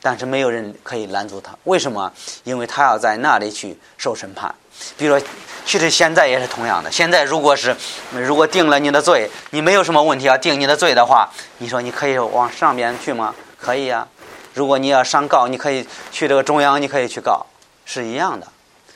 [0.00, 2.12] 但是没有人可以拦阻他，为什么？
[2.44, 4.54] 因为他要在那里去受审判。
[4.96, 5.26] 比如说。
[5.66, 6.90] 其实现在也是同样的。
[6.90, 7.76] 现在如果是
[8.12, 13.34] 如果定了你的罪，你没有什么问题要定你的罪的话，你说你可以往上边去吗？
[13.60, 14.08] 可以呀。
[14.54, 17.44] 如果你要上告，你可以去这个中央，你可以去告，
[17.84, 18.46] 是一样的。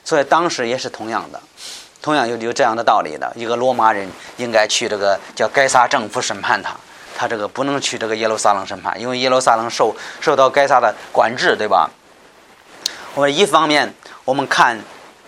[0.03, 1.39] 所以当时也是同样的，
[2.01, 3.31] 同样有有这样的道理的。
[3.37, 6.75] 一个罗马人应该去这个叫该撒政府审判他，
[7.15, 11.91] 他这个不能去这个耶路撒冷审判，因为耶路撒冷受受到该撒的管制，对吧？
[13.15, 13.93] 我们一方面
[14.25, 14.81] 我们看。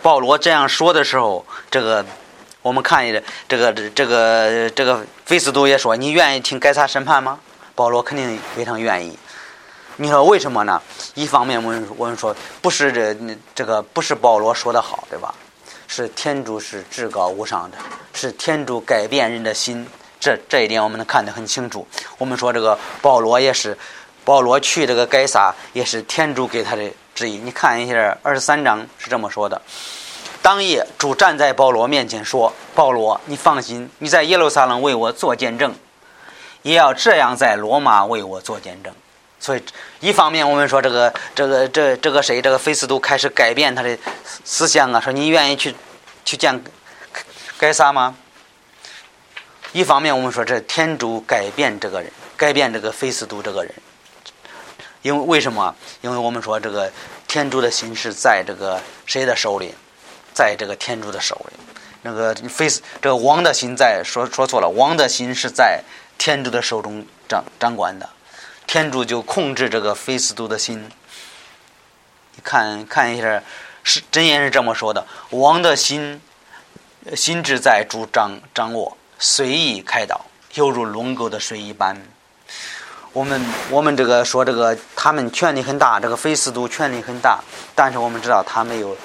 [0.04, 2.04] 保罗这样说的时候，这个
[2.60, 7.40] 我们看一个，这个这个这个菲斯都也说：“你愿意听该撒审判吗？”
[7.74, 9.18] 保罗肯定非常愿意。
[9.96, 10.82] 你说为什么呢？
[11.14, 13.16] 一方面，我们我们说不是这
[13.54, 15.34] 这个不是保罗说的好，对吧？
[15.88, 17.78] 是天主是至高无上的，
[18.12, 19.86] 是天主改变人的心，
[20.20, 21.86] 这这一点我们能看得很清楚。
[22.18, 23.74] 我们说这个保罗也是，
[24.22, 26.92] 保罗去这个该撒也是天主给他的。
[27.14, 29.62] 之一，你看一下二十三章是这么说的：
[30.42, 35.74] 当夜主站在保罗面前说：“保罗，你放心，你在耶路撒冷为我做见证，
[36.62, 38.92] 也要这样在罗马为我做见证。”
[39.38, 39.62] 所以，
[40.00, 43.96] 一方面我们说这个这个这这个谁这个菲斯都开始改变他的
[44.44, 45.74] 思想啊，说你愿意去
[46.24, 46.62] 去见
[47.59, 48.16] 该撒吗？
[49.72, 53.74] 一方面我们说这天主改变这个人，改变这个菲斯都这个人。
[55.04, 55.74] 因为为什么？
[56.00, 56.90] 因为我们说这个
[57.28, 59.74] 天主的心是在这个谁的手里，
[60.32, 61.62] 在这个天主的手里。
[62.00, 65.82] 那个菲斯，这个王的心在说说错了，王的心是在
[66.16, 68.08] 天主的手中掌掌管的，
[68.66, 70.90] 天主就控制这个菲斯都的心。
[72.36, 73.42] 你看看一下，
[73.82, 76.18] 是真言是这么说的：王的心，
[77.14, 82.00] 心智在主掌掌握，随意开导，犹如龙沟的水一般。
[83.14, 87.38] 我们我们这个说这个，他们权力很大，这个菲斯都权力很大，
[87.72, 88.96] 但是我们知道他没有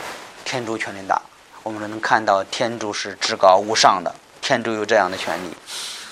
[0.44, 1.22] 天主权力大。
[1.62, 5.56] 我们能看到天主是至高无上的，天主有这样的权利。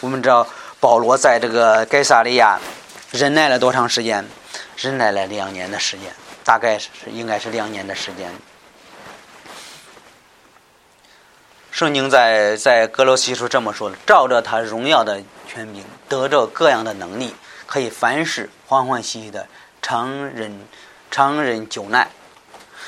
[0.01, 0.45] 我们知道
[0.79, 2.59] 保罗在这个该萨利亚
[3.09, 4.23] 忍耐了多长时间？
[4.77, 8.31] 忍耐了两年的时间，大概是应该是两年的时间。
[11.71, 17.33] 圣经在在格罗西书这么说的：照着他荣耀的权柄，得着各样的能力。
[17.67, 19.45] 可以凡事欢欢喜喜的
[19.83, 20.65] 常忍
[21.11, 22.09] 常忍久耐，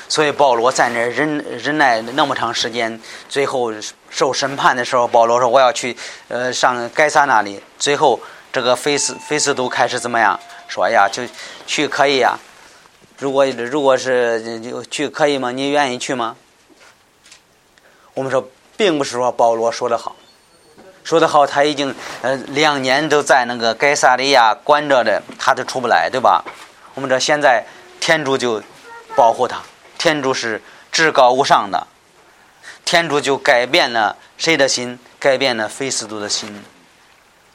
[0.08, 3.72] 所以保罗在那忍忍耐那么长时间，最后
[4.08, 5.96] 受审判的时候，保罗说：“我要去
[6.28, 8.18] 呃上该撒那里。”最后
[8.52, 10.38] 这个菲斯菲斯都开始怎么样？
[10.68, 11.22] 说呀，就
[11.66, 12.38] 去可以呀。
[13.18, 15.50] 如果如果是就去可以吗？
[15.50, 16.36] 你愿意去吗？
[18.14, 20.16] 我们说，并不是说保罗说的好。
[21.02, 26.44] 说得好，他已经呃两年都在那个该萨利亚关着的，他都出不来，对吧？
[26.94, 27.64] 我们这现在
[27.98, 28.62] 天主就
[29.16, 29.60] 保护他，
[29.98, 31.86] 天主是至高无上的，
[32.84, 34.98] 天主就改变了谁的心？
[35.18, 36.64] 改变了菲斯都的心。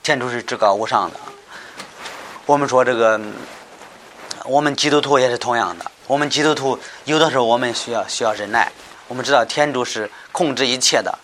[0.03, 1.19] 天主是至高无上的。
[2.45, 3.19] 我们说这个，
[4.45, 5.91] 我们基督徒也是同样的。
[6.05, 8.71] 我们基督徒有的时候我们需要需要忍耐。
[9.08, 11.17] 我们知道天主是控制一切的，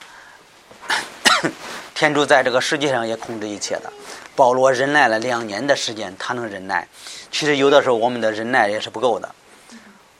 [1.94, 3.92] 天主在这个世界上也控制一切的。
[4.36, 6.88] 保罗忍耐了两年的时间，他能忍耐。
[7.32, 9.30] 其实有的时候我们的忍耐也是不够的。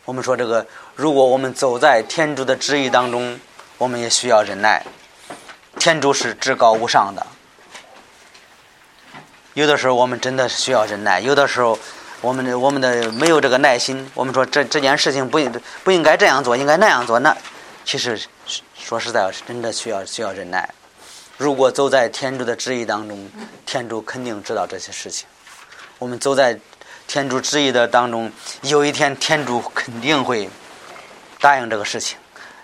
[0.06, 3.40] 我们说这个，如果我们走在天主的旨意当中，
[3.78, 4.86] 我们也需要忍耐。
[5.80, 7.26] 天主是至高无上的。
[9.54, 11.78] 有的时候我们真的是需要忍耐，有的时候
[12.20, 14.10] 我们的我们的没有这个耐心。
[14.14, 15.52] 我们说这这件事情不应
[15.84, 17.20] 不应该这样做，应该那样做。
[17.20, 17.36] 那
[17.86, 18.22] 其实
[18.76, 20.70] 说实在，是真的需要需要忍耐。
[21.42, 23.28] 如果走在天主的旨意当中，
[23.66, 25.28] 天主肯定知道这些事情。
[25.98, 26.60] 我们走在
[27.08, 30.48] 天主旨意的当中，有一天天主肯定会
[31.40, 32.16] 答应这个事情，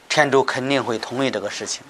[0.08, 1.82] 天主肯定会同意这个事情。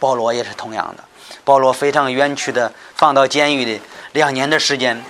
[0.00, 1.04] 保罗也是同样的，
[1.44, 3.80] 保罗非常冤屈的放到监狱里。
[4.10, 5.00] 两年的时间，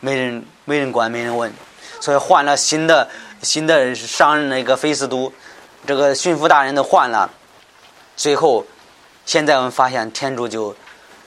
[0.00, 1.52] 没人没人管，没人问，
[2.00, 3.08] 所以换了新的
[3.44, 5.32] 新的上任那个菲斯都，
[5.86, 7.30] 这个巡抚大人都换了。
[8.16, 8.66] 最后，
[9.24, 10.74] 现在我们发现天主就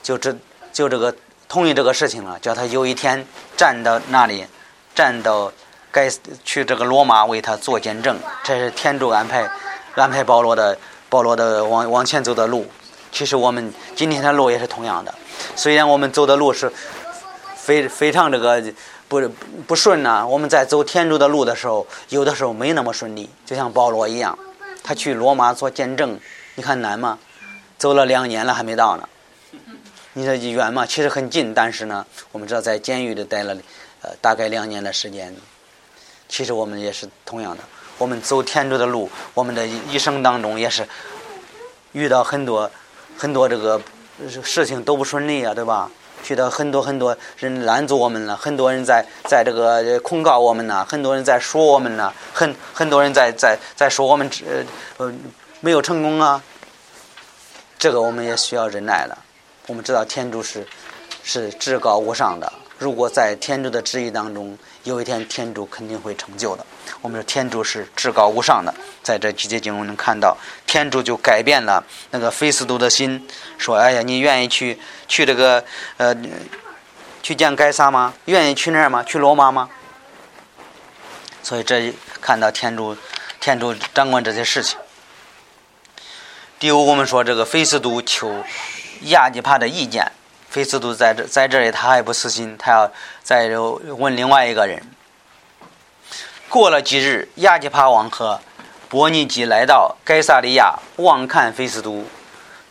[0.02, 0.34] 就这
[0.72, 1.14] 就这个
[1.48, 4.46] 同意这个事情了，叫他有一天站到那里，
[4.94, 5.52] 站到
[5.90, 6.08] 该
[6.44, 8.18] 去这个罗马为他做见证。
[8.44, 9.50] 这是天主安排
[9.94, 12.66] 安排保罗的保罗的往往前走的路。
[13.10, 15.14] 其实我们今天的路也是同样的，
[15.56, 16.72] 虽然我们走的路是。
[17.68, 18.64] 非非常这个
[19.08, 19.20] 不
[19.66, 20.24] 不顺呐！
[20.26, 23.28] 我们在走天主的路的时候，有的时候没那么顺利。
[23.44, 24.38] 就像保罗一样，
[24.82, 26.18] 他去罗马做见证，
[26.54, 27.18] 你看难吗？
[27.78, 29.08] 走了两年了还没到呢。
[30.14, 30.84] 你说远吗？
[30.84, 33.56] 其实很近，但是呢，我们知道在监狱里待了
[34.02, 35.34] 呃大概两年的时间。
[36.28, 37.62] 其实我们也是同样的，
[37.98, 40.86] 我们走天主的路，我们的一生当中也是
[41.92, 42.68] 遇到很多
[43.16, 43.80] 很多这个
[44.42, 45.88] 事情都不顺利啊，对吧？
[46.28, 55.14] 遇到很多很多人拦住我们了，很多人在在这个控告我们呢，很多人在说我们呢，很很多人在在在说我们呃呃
[55.60, 56.42] 没有成功啊。
[57.78, 59.16] 这个我们也需要忍耐了。
[59.66, 60.66] 我们知道天主是
[61.22, 66.66] 是至高无上的，如果在天主的旨意当中，有一天天主肯定会成就的。
[67.00, 70.36] 我们说天主是至高无上的，在这几节经文能看到，
[70.66, 75.62] 天主就改变了那个菲斯都的心，说：“哎呀，你愿意去去这个
[75.98, 76.16] 呃
[77.22, 78.14] 去见该撒吗？
[78.24, 79.04] 愿意去那儿吗？
[79.04, 79.68] 去罗马吗？”
[81.44, 82.96] 所以这看到天主
[83.38, 84.78] 天主掌管这些事情。
[86.60, 88.42] 第五，我们说这个菲斯都求
[89.02, 90.10] 亚基帕的意见，
[90.50, 92.90] 菲斯都在这在这里他还不死心，他要
[93.22, 93.48] 再
[93.96, 94.82] 问另外一个人。
[96.48, 98.40] 过了几日，亚基帕王和
[98.88, 102.04] 伯尼基来到该萨利亚望看菲斯都，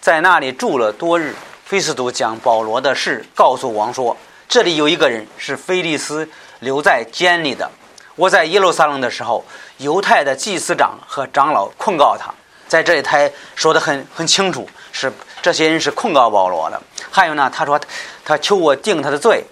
[0.01, 1.33] 在那里住了多日。
[1.63, 4.17] 菲斯都将保罗的事告诉王说
[4.49, 7.69] ：“这里有一个人是菲利斯留在监里的。
[8.15, 9.45] 我在耶路撒冷的时候，
[9.77, 12.33] 犹太的祭司长和长老控告他，
[12.67, 13.17] 在这里他
[13.55, 16.81] 说的很很清楚，是这些人是控告保罗的。
[17.09, 17.79] 还有呢，他说
[18.25, 19.43] 他求我定他的罪。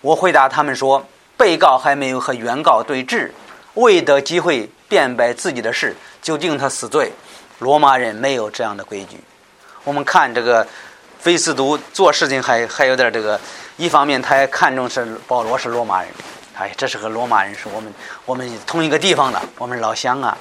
[0.00, 3.32] 我回答他们说，被告还没有和原告对质。”
[3.74, 7.12] 未得机会辩白自己的事，就定他死罪。
[7.60, 9.16] 罗马人没有这样的规矩。
[9.84, 10.66] 我们看这个
[11.20, 13.40] 菲斯都做事情还还有点这个，
[13.76, 16.10] 一方面他也看重是保罗是罗马人，
[16.58, 17.94] 哎，这是个罗马人，是我们
[18.26, 20.36] 我们同一个地方的，我们老乡啊，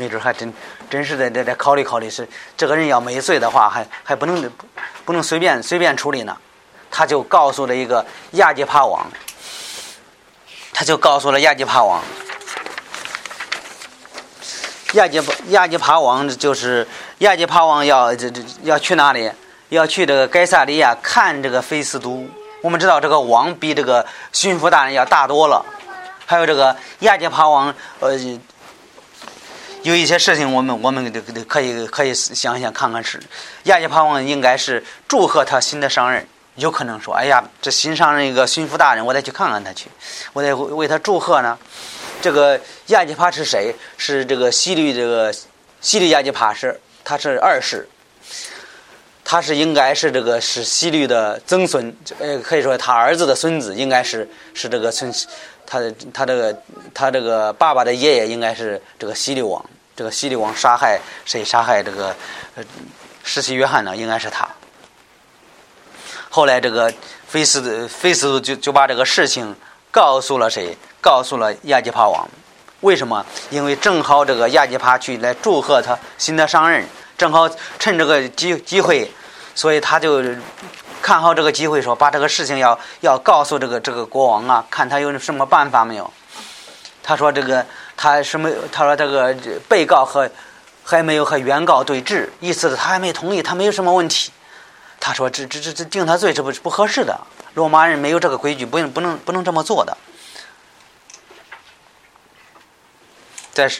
[0.00, 0.50] 没准还真
[0.88, 4.50] 真是得得得考虑考虑，是这个人要没罪的话，还还不能
[5.04, 6.34] 不能随便随便处理呢。
[6.90, 9.06] 他就告诉了一个亚基帕王，
[10.72, 12.02] 他就告诉了亚基帕王。
[14.94, 19.30] 亚基亚基帕王就是亚基帕王要这这要去哪里？
[19.68, 22.26] 要去这个盖萨利亚看这个菲斯都。
[22.62, 25.64] 我们知道这个王比这个巡抚大人要大多了。
[26.26, 28.18] 还有这个亚基帕王，呃，
[29.82, 33.20] 有一些事情我们我们得得可以可以想想看看是
[33.64, 36.26] 亚基帕王应该是祝贺他新的上任。
[36.56, 39.88] 有可能说，哎呀，这新上任一个巡抚大人，我得去看看他去，
[40.34, 41.56] 我得为他祝贺呢。
[42.20, 43.74] 这个亚基帕是谁？
[43.96, 45.32] 是这个西律这个
[45.80, 47.88] 西律亚基帕是他是二世，
[49.30, 55.08] 他是应该是这个是西律的曾孙，呃，可以说他儿子的孙子应该是是这个孙，
[55.64, 56.62] 他的他这个
[56.92, 59.64] 他这个爸爸的爷爷应该是这个西律王，
[59.94, 61.44] 这个西律王杀害谁？
[61.44, 62.12] 杀害这个
[62.56, 62.64] 呃
[63.22, 63.96] 世袭约翰呢？
[63.96, 64.48] 应该是他。
[66.28, 66.92] 后来这个
[67.28, 69.54] 菲斯菲斯就就把这个事情
[69.92, 70.76] 告诉了谁？
[71.00, 72.28] 告诉了亚基帕王，
[72.80, 73.24] 为什么？
[73.50, 76.84] 因为正好这个亚基帕去来祝贺他新的上任，
[77.16, 79.08] 正好趁这个机机会，
[79.60, 80.24] 所以他就
[81.02, 86.10] 看好这个机会，说把这个事情要要告诉这个这个国王啊，看他有什么办法没有。
[87.02, 88.50] 他说这个他什么？
[88.72, 89.36] 他说这个
[89.68, 90.30] 被告和
[90.82, 94.32] 还没有和原告对质，意思是他还没同意，他没有什么问题。
[94.98, 97.20] 他说这这这这定他罪是不不合适的，
[97.52, 99.94] 罗马人没有这个规矩，不不能不能这么做的。
[103.52, 103.70] 在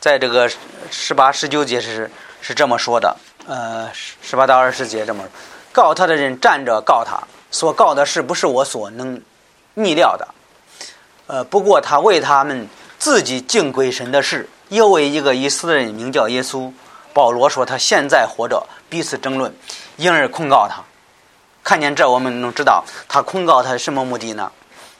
[0.00, 0.50] 在这个
[0.90, 5.24] 十八十九节是是这么说的，呃，十八到二十节这么
[5.72, 9.20] 告他的人站着告他，所告的是不是我所能
[9.74, 10.28] 逆料的？
[11.26, 16.72] 呃，不过他为他们自己敬鬼神的事，又为一个已死的人名叫耶稣。
[17.12, 19.52] 保罗说他现在活着，彼此争论，
[19.96, 20.82] 因而控告他。
[21.64, 24.50] 看见这，我们能知道他控告他什么目的呢？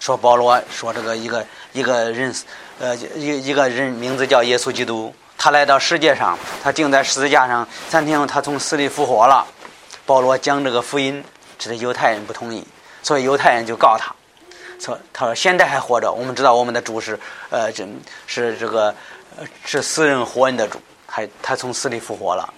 [0.01, 2.35] 说保罗说这个一个一个人，
[2.79, 9.43] 呃，一一个人名字叫耶稣基督，他来到世界上，他钉在十字架上，三天后他从死里复活了。
[10.05, 11.25] 保罗讲这个福音，
[11.59, 12.63] 这是犹太人不同意，
[13.03, 14.15] 所以犹太人就告他。
[14.79, 17.89] 说他说现在还活着，我们知道我们的主是呃，这
[18.27, 18.95] 是这个
[19.65, 22.53] 是死人活人的主，还他从死里复活了。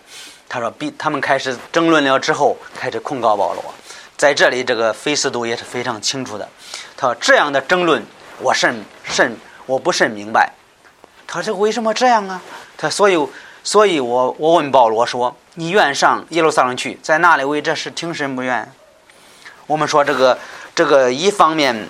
[0.48, 3.62] 他说比他们开始争论了之后，开始控告保罗。
[4.16, 6.48] 在这里，这个菲斯都也是非常清楚的。
[6.96, 8.04] 他说这样的争论，
[8.40, 10.50] 我甚甚我不甚明白。
[11.28, 12.42] 他说为什么这样啊？
[12.82, 13.16] 他所以
[13.62, 18.72] 所以我我问保罗说：“你愿上耶路撒冷去，在那里为这事听审不愿？”
[19.68, 20.36] 我们说这个
[20.74, 21.88] 这个一方面。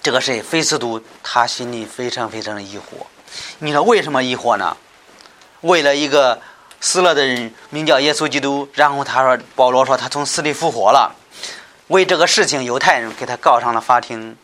[0.00, 0.42] 这个谁？
[0.42, 3.06] 菲斯都，他心里非常非常的疑惑。
[3.60, 4.76] 你说为什么疑惑呢？
[5.62, 6.38] 为了一个
[6.78, 8.68] 死了的人，名叫耶稣基督。
[8.74, 11.14] 然后他说，保罗说他从死里复活了。
[11.88, 14.36] 为这个事情，犹太人给他告上了法庭。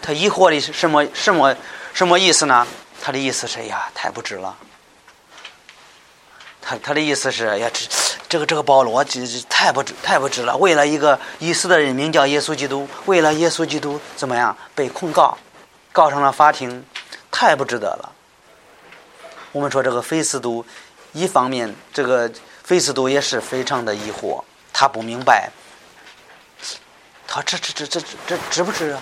[0.00, 1.04] 他疑惑的是什么？
[1.12, 1.56] 什么？
[1.92, 2.64] 什么意思呢？
[3.08, 4.54] 他的意思是：呀，太不值了。
[6.60, 7.88] 他他的意思是：呀，这。
[8.28, 10.54] 这个这个保罗这这太不值太不值了！
[10.58, 15.38] 为了一个已死的人名叫耶稣基督，为了耶稣基督怎么样被控告，
[15.92, 16.84] 告上了法庭，
[17.30, 18.12] 太不值得了。
[19.52, 20.62] 我们说这个菲斯都，
[21.14, 22.30] 一方面这个
[22.62, 24.44] 菲斯都也是非常的疑惑，
[24.74, 25.50] 他不明白，
[27.26, 29.00] 他这这这这这值不值啊？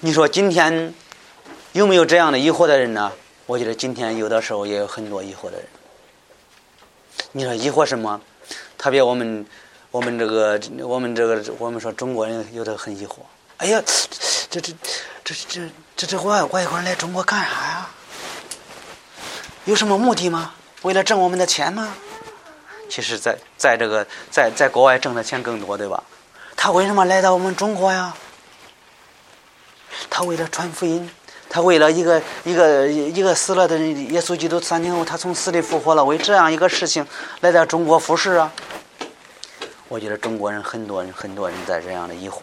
[0.00, 0.92] 你说今天
[1.72, 3.10] 有没有这样的疑惑的人呢？
[3.46, 5.66] 我觉得今天有的时候也有很多疑惑的人。
[7.32, 8.20] 你说疑惑什么？
[8.76, 9.46] 特别我们，
[9.90, 13.20] 我们这个，我们这个，我们说中国人有的很疑惑。
[13.56, 13.82] 哎呀，
[14.50, 14.74] 这这
[15.24, 17.88] 这这这这外外国人来中国干啥呀？
[19.64, 20.52] 有什么目的吗？
[20.82, 21.94] 为了挣我们的钱吗？
[22.90, 26.04] 其实，在在这个在在国外挣的钱更多，对吧？
[26.54, 28.14] 他为什么来到我们中国呀？
[30.10, 31.10] 他为了传福音。
[31.52, 37.06] 他为了一个一个一个死了的人，耶稣基督三天后他从死里复活了，为这样一个事情
[37.42, 38.50] 来到中国服侍啊！
[39.88, 42.38] 我觉得中国人很多人很多人在这样的疑惑，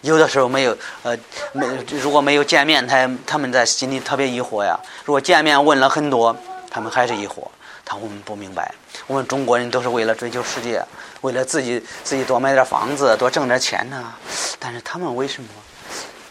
[0.00, 1.14] 有的时候没有呃
[1.52, 4.74] 没如果没有见面，他他们在心里特别疑惑呀。
[5.04, 6.34] 如果见面问了很多，
[6.70, 7.46] 他们还是疑惑，
[7.84, 8.74] 他我们不明白。
[9.06, 10.82] 我们中国人都是为了追求世界，
[11.20, 14.14] 为了自己自己多买点房子，多挣点钱呢。
[14.58, 15.48] 但是他们为什么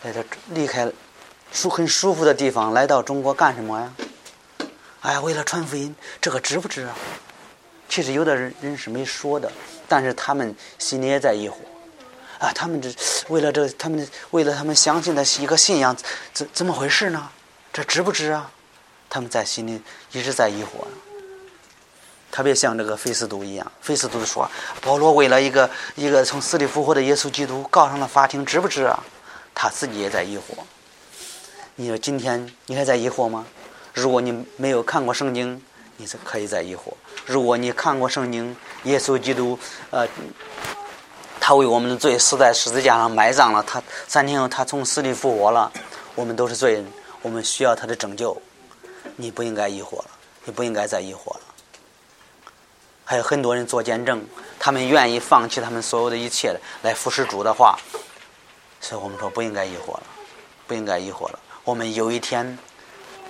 [0.04, 0.92] 在这离开？
[1.54, 3.94] 舒很舒服的地方来到中国干什么呀？
[5.02, 6.96] 哎呀，为了传福音，这个值不值啊？
[7.88, 9.52] 其实有的人人是没说的，
[9.88, 11.54] 但是他们心里也在疑惑
[12.39, 12.52] 啊。
[12.56, 12.89] 他们这
[13.28, 15.96] 为了这，他们为了他们相信的一个信仰，
[16.34, 17.30] 怎怎么回事呢？
[17.72, 18.50] 这值不值啊？
[19.08, 19.80] 他们在心里
[20.12, 20.88] 一直在疑惑。
[22.32, 24.50] 特别像这个费斯都一样，费斯都说
[24.82, 29.04] 保罗为了一个一个从死里复活的耶稣基督告上了法庭，值不值啊？
[29.54, 30.42] 他自己也在疑惑。
[31.76, 33.48] 你说今天你还在疑惑吗？
[33.94, 35.60] 如果你没有看过圣经，
[35.98, 36.94] 你是可以在疑惑；
[37.26, 39.58] 如果你看过圣经，耶稣基督，
[39.90, 40.08] 呃，
[41.40, 45.72] 他为我们的罪死在十字架上埋葬了，他三天后他从死里复活了，
[46.14, 46.86] 我们都是罪人，
[47.24, 48.40] 我们需要他的拯救。
[49.16, 50.06] 你不应该疑惑了，
[50.45, 51.41] 你不应该再疑惑了。
[53.04, 54.24] 还有很多人做见证，
[54.60, 57.80] 他们愿意放弃他们所有的一切来服侍主的话，
[58.80, 60.04] 所以我们说不应该疑惑了，
[60.68, 61.39] 不应该疑惑了。
[61.64, 62.57] 我们有一天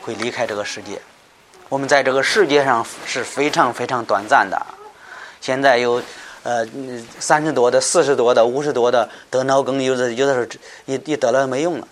[0.02, 1.00] 会离开这个世界。
[1.70, 4.60] 我们在这个世界上是非常非常短暂的。
[5.40, 6.02] 现在有
[6.44, 6.68] 呃
[7.20, 10.46] 三十多的、四十多的、五十多的得脑梗，有的有的时候
[10.86, 11.88] 一一得了没用了，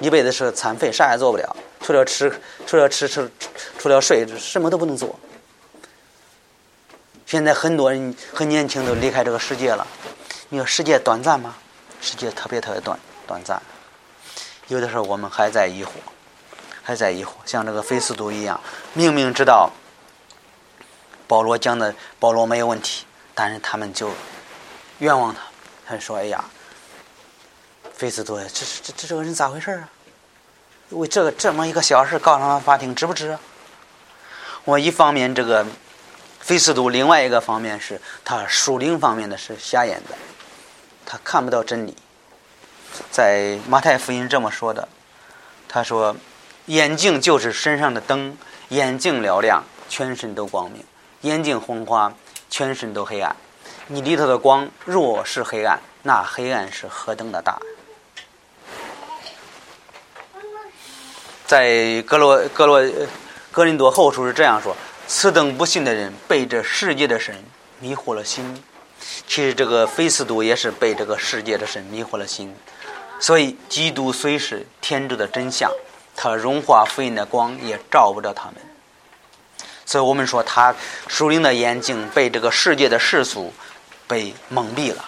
[0.00, 2.32] 一辈子是残废，啥也做不了，除了吃，
[2.66, 3.30] 除了吃吃，
[3.78, 5.18] 除了睡，什么都不能做。
[7.26, 9.86] 现在很多人很年轻都离开这个世界了。
[10.50, 11.56] 你说世界短暂吗？
[12.00, 13.60] 世界特别特别短短暂。
[14.68, 15.88] 有的时候我们还在疑惑，
[16.82, 18.60] 还在疑惑，像这个菲斯都一样，
[18.94, 19.70] 明明知道
[21.26, 23.04] 保罗讲的保罗没有问题，
[23.34, 24.10] 但是他们就
[24.98, 25.40] 冤枉他。
[25.84, 26.42] 他说：“哎呀，
[27.92, 29.88] 菲斯都，这这这这个人咋回事啊？
[30.90, 33.36] 为这个这么一个小事告上了法庭，值不值？
[34.64, 35.66] 我一方面这个
[36.40, 40.16] 菲斯都，另外一个方面是他属灵方面的是瞎眼的，
[41.04, 41.94] 他看不到真理。
[43.10, 44.88] 在马太福音这么说的，
[45.68, 46.16] 他说
[46.66, 48.36] ：“眼睛就是身上的灯，
[48.68, 50.82] 眼睛嘹亮，全身都光明；
[51.22, 52.12] 眼睛昏花，
[52.50, 53.34] 全身都黑暗。
[53.86, 57.58] 你里头的光若是黑暗，那黑暗是何等的大！”
[61.46, 62.82] 在格罗格罗
[63.50, 64.74] 格林多后书是这样说
[65.06, 67.44] ：“此等不信的人，被这世界的神
[67.78, 68.62] 迷惑了心。”
[69.26, 72.54] 其实这个菲斯都也是被这个世界的神迷惑了心。
[73.20, 75.70] 所以，基督虽是天主的真相，
[76.16, 78.56] 他荣华福音的光也照不着他们。
[79.84, 80.74] 所以我们说，他
[81.06, 83.52] 属灵的眼睛被这个世界的世俗
[84.08, 85.04] 被蒙蔽了，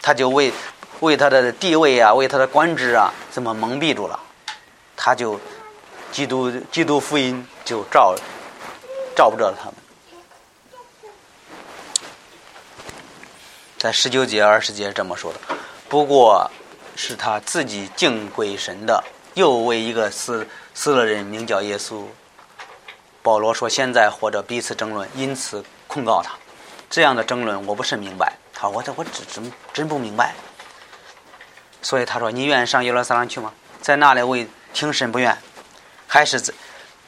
[0.00, 0.52] 他就为
[1.00, 4.18] 为他的地位啊，为他的官职啊，这么蒙蔽住了？
[4.96, 5.40] 他就
[6.12, 8.14] 基督基督福音就照
[9.16, 9.74] 照不着他们。
[13.78, 15.38] 在十九节、二十节这么说的。
[15.88, 16.50] 不过。
[17.00, 19.04] 是他自己敬鬼神的，
[19.34, 22.02] 又为一个死死了人名叫耶稣。
[23.22, 26.32] 保罗说：“现在或者彼此争论，因此控告他。
[26.90, 28.32] 这样的争论我不是明白。
[28.52, 30.34] 他说我这我真真真不明白。
[31.80, 33.52] 所以他说：‘你愿意上耶路撒冷去吗？
[33.80, 35.38] 在那里为听审不愿，
[36.08, 36.52] 还是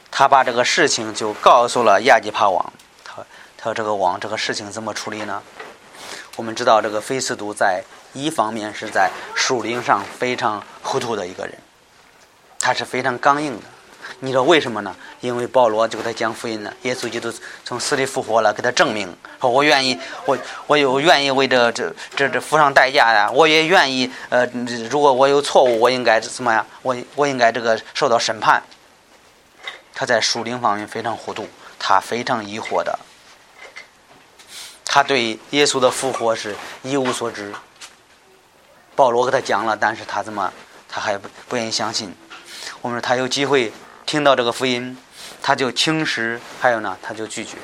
[0.09, 2.73] 他把这个事情就告诉了亚基帕王。
[3.03, 3.15] 他
[3.57, 5.43] 他说这个王这个事情怎么处理呢？
[6.35, 7.83] 我们知道这个菲斯都在。
[8.13, 11.57] 一方面是在属灵上非常糊涂的一个人，
[12.59, 13.63] 他是非常刚硬的。
[14.19, 14.93] 你说为什么呢？
[15.21, 23.31] 因为保罗就给他讲福音了，耶稣基督从死里复活了，给他证明说：“我愿意，我我有愿意为这这这这付上代价呀！
[23.31, 24.45] 我也愿意，呃，
[24.89, 26.67] 如果我有错误，我应该怎么样？
[26.81, 28.61] 我我应该这个受到审判。”
[29.95, 31.47] 他在属灵方面非常糊涂，
[31.79, 32.99] 他非常疑惑的，
[34.93, 37.53] 他对耶稣的复活是一无所知。
[38.93, 40.51] 保罗给他讲了，但是他怎么，
[40.89, 42.13] 他还不不愿意相信。
[42.81, 43.71] 我们说他有机会
[44.05, 44.97] 听到这个福音，
[45.41, 47.55] 他就轻视，还有呢，他就拒绝，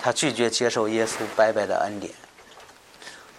[0.00, 2.14] 他拒绝接受耶稣白白的恩典。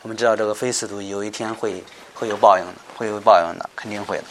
[0.01, 1.81] 我们知道这个非斯徒有一天会
[2.13, 4.25] 会有报应的，会有报应的，肯定会的。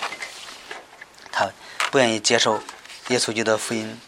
[1.33, 1.49] 他
[1.91, 2.61] 不愿意接受
[3.09, 3.99] 耶稣基督的福音。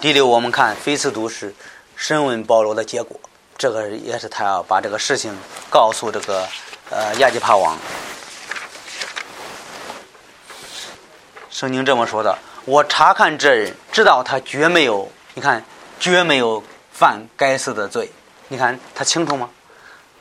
[0.00, 1.54] 第六，我们看非斯徒是
[2.00, 3.18] 审问保罗的结果。
[3.58, 5.36] 这个也是他要把这个事情
[5.68, 6.46] 告诉这个
[6.90, 7.76] 呃亚基帕王。
[11.50, 15.64] 圣经这么说的：我查看这人，知道他绝没有，你看
[15.98, 18.08] 绝没有犯该死的罪。
[18.46, 19.50] 你看他清楚吗？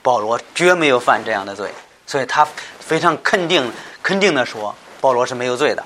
[0.01, 1.71] 保罗绝没有犯这样的罪，
[2.07, 2.45] 所以他
[2.79, 3.71] 非常肯定
[4.01, 5.85] 肯定的说保罗是没有罪的，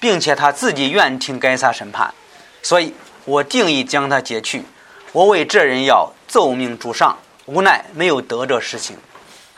[0.00, 2.14] 并且他自己愿听该撒审判，
[2.62, 2.94] 所以
[3.26, 4.64] 我定义将他解去。
[5.12, 6.12] 我为这人要。
[6.28, 8.98] 奏命主上，无奈没有得这事情，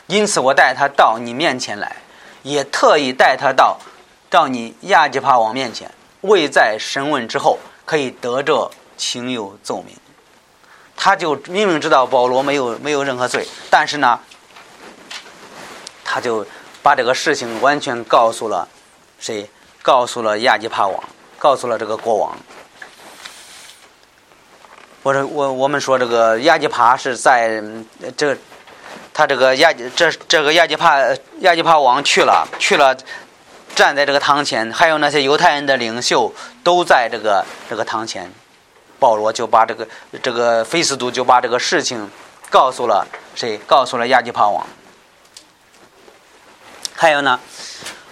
[0.07, 1.97] 因此我带他到你面前来，
[2.43, 3.77] 也特意带他到
[4.29, 5.91] 到你亚吉帕王面前，
[6.21, 9.93] 为在审问之后可以得这情有奏明。
[10.95, 14.17] 他就明明知道保罗没有没有任何罪，但是呢，
[16.05, 16.47] 他就
[16.81, 18.65] 把这个事情完全告诉了
[19.19, 19.49] 谁？
[19.81, 21.03] 告诉了亚吉帕王，
[21.37, 22.37] 告诉了这个国王。
[25.03, 27.59] 我说我我们说这个亚基帕是在
[28.15, 28.37] 这，
[29.11, 30.99] 他这个亚这这个亚基帕
[31.39, 32.95] 亚基帕王去了去了，
[33.73, 36.31] 站在这个堂前，还有那些犹太人的领袖
[36.63, 38.31] 都在这个这个堂前，
[38.99, 39.87] 保罗就把这个
[40.21, 42.07] 这个菲斯都就把这个事情
[42.51, 43.57] 告诉了谁？
[43.65, 44.63] 告诉了亚基帕王。
[46.93, 47.39] 还有呢，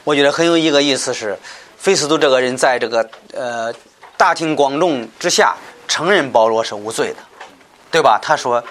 [0.04, 1.38] 我觉得很有一个意思是，
[1.78, 3.72] 菲斯都这个人在这个呃
[4.18, 5.56] 大庭广众之下。
[5.90, 7.18] 承认保罗是无罪的，
[7.92, 8.18] 对吧？
[8.22, 8.64] 他说，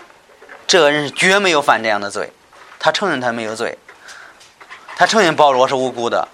[0.69, 2.33] 这个人是绝没有犯这样的罪，
[2.79, 3.77] 他承认他没有罪，
[4.97, 6.29] 他承认保罗是无辜的。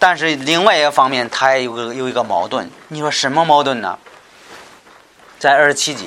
[0.00, 2.68] 但是另外一个方面，他也有个有一个矛盾。
[2.88, 3.98] 你说什么矛盾呢？
[5.38, 6.06] 在二十七节，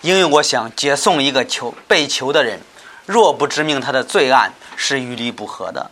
[0.00, 2.60] 因为我想接送一个求被囚的人，
[3.06, 5.90] 若不指明他的罪案是与理不合的，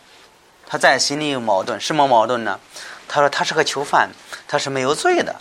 [0.67, 1.79] 他在心里有矛盾。
[1.79, 2.59] 什么矛盾呢？
[3.07, 4.09] 他说他是个囚犯，
[4.47, 5.35] 他是没有罪的。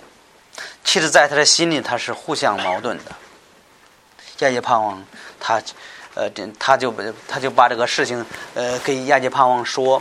[0.94, 3.10] 其实，在他的心里，他是互相矛盾的。
[4.38, 5.04] 亚基盼望，
[5.40, 5.60] 他，
[6.14, 6.94] 呃，这他就
[7.26, 8.24] 他就把这个事情，
[8.54, 10.00] 呃，给亚基盼望说。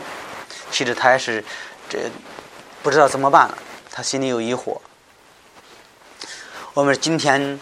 [0.70, 1.44] 其实他也是
[1.90, 1.98] 这
[2.84, 3.58] 不知道怎么办了，
[3.90, 4.78] 他心里有疑惑。
[6.76, 7.60] 我们今天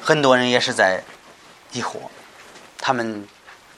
[0.00, 1.04] 很多人也是在
[1.72, 1.98] 疑惑，
[2.78, 3.28] 他们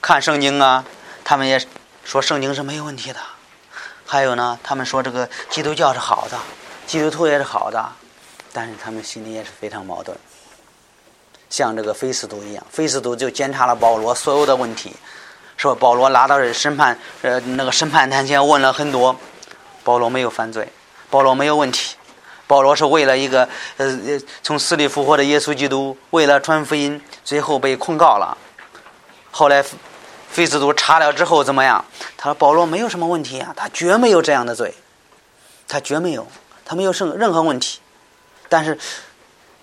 [0.01, 0.85] 看圣经啊，
[1.25, 1.61] 他们也
[2.05, 3.19] 说圣经是没有问题的。
[4.05, 6.39] 还有呢，他们说这个基督教是好的，
[6.87, 7.91] 基督徒也是好的，
[8.55, 10.17] 但是他们心里也是非常矛盾。
[11.49, 14.93] 像这个菲斯都一样，菲斯都就检查了保罗所有的问题，
[15.57, 19.13] 说保罗拉到审判呃那个审判台前问了很多，
[19.83, 20.69] 保罗没有犯罪，
[21.09, 21.97] 保罗没有问题，
[22.47, 28.37] 保罗是为了一个呃呃从死里复活的耶稣基督，为了传福音，最后被控告了。
[29.31, 29.61] 后来
[30.29, 31.83] 菲斯都查了之后怎么样？
[32.15, 34.73] 他说保罗没有什么问题啊，他绝没有这样的罪，
[35.67, 36.25] 他绝没有，
[36.65, 37.79] 他没有任任何问题，
[38.49, 38.77] 但是。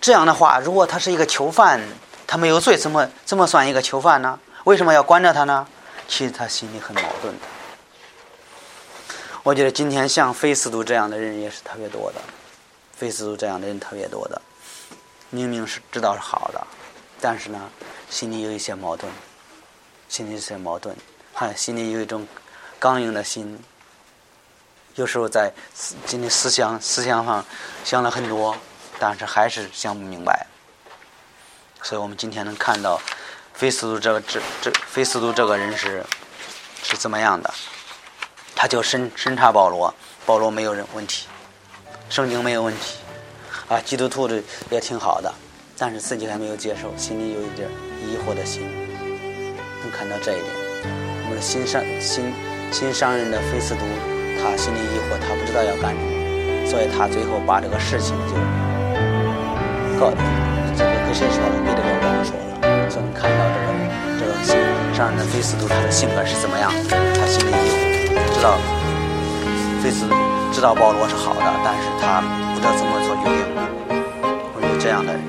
[0.05, 1.81] 这样的话，如果他是一个囚犯，
[2.27, 4.37] 他没有罪，怎么怎么算一个囚犯呢？
[4.65, 5.65] 为什么要关着他呢？
[6.09, 7.47] 其实他心里很矛盾的。
[9.45, 12.21] 我觉得今天像菲斯都这样的人也是特别多的，
[12.97, 14.43] 菲斯都这样的人特别多的，
[15.31, 16.67] 明明是知道是好的，
[17.21, 17.71] 但是呢，
[18.11, 19.09] 心里有一些矛盾，
[20.09, 20.97] 心里有些矛盾，
[21.33, 22.27] 还心里有一种
[22.81, 23.57] 刚硬的心，
[24.97, 25.53] 有时候在
[26.07, 27.45] 今天思想思想上
[27.85, 28.57] 想了很多。
[29.03, 30.47] 但是还是想不明白，
[31.83, 33.01] 所以我们今天能看到，
[33.53, 36.07] 菲斯都这个这这菲斯都这个人是
[36.85, 37.53] 是怎么样的？
[38.55, 39.93] 他就审审查保罗，
[40.25, 41.27] 保罗没有人问题，
[42.09, 42.99] 圣经没有问题，
[43.67, 44.41] 啊，基督徒的
[44.71, 45.35] 也挺好的，
[45.77, 47.69] 但是自己还没有接受，心里有一点
[48.07, 48.63] 疑惑的心，
[49.81, 50.47] 能看到这一点。
[50.85, 52.33] 我们的新上新
[52.71, 53.81] 新上任的菲斯都，
[54.41, 58.62] 他心里疑惑，他不知道要干什么，所以他最后把这个事情就。
[60.75, 61.55] 这个跟谁说了？
[61.63, 62.91] 跟这个王说了。
[62.91, 63.39] 所以看到
[64.19, 64.59] 这个这个
[64.95, 66.73] 上任的菲斯都他的性格是怎么样？
[66.89, 68.59] 他心里有知道，
[69.83, 70.07] 菲斯
[70.53, 72.21] 知道保罗是好的，但是他
[72.55, 73.37] 不知道怎么做决定。
[74.55, 75.23] 我有这样的人。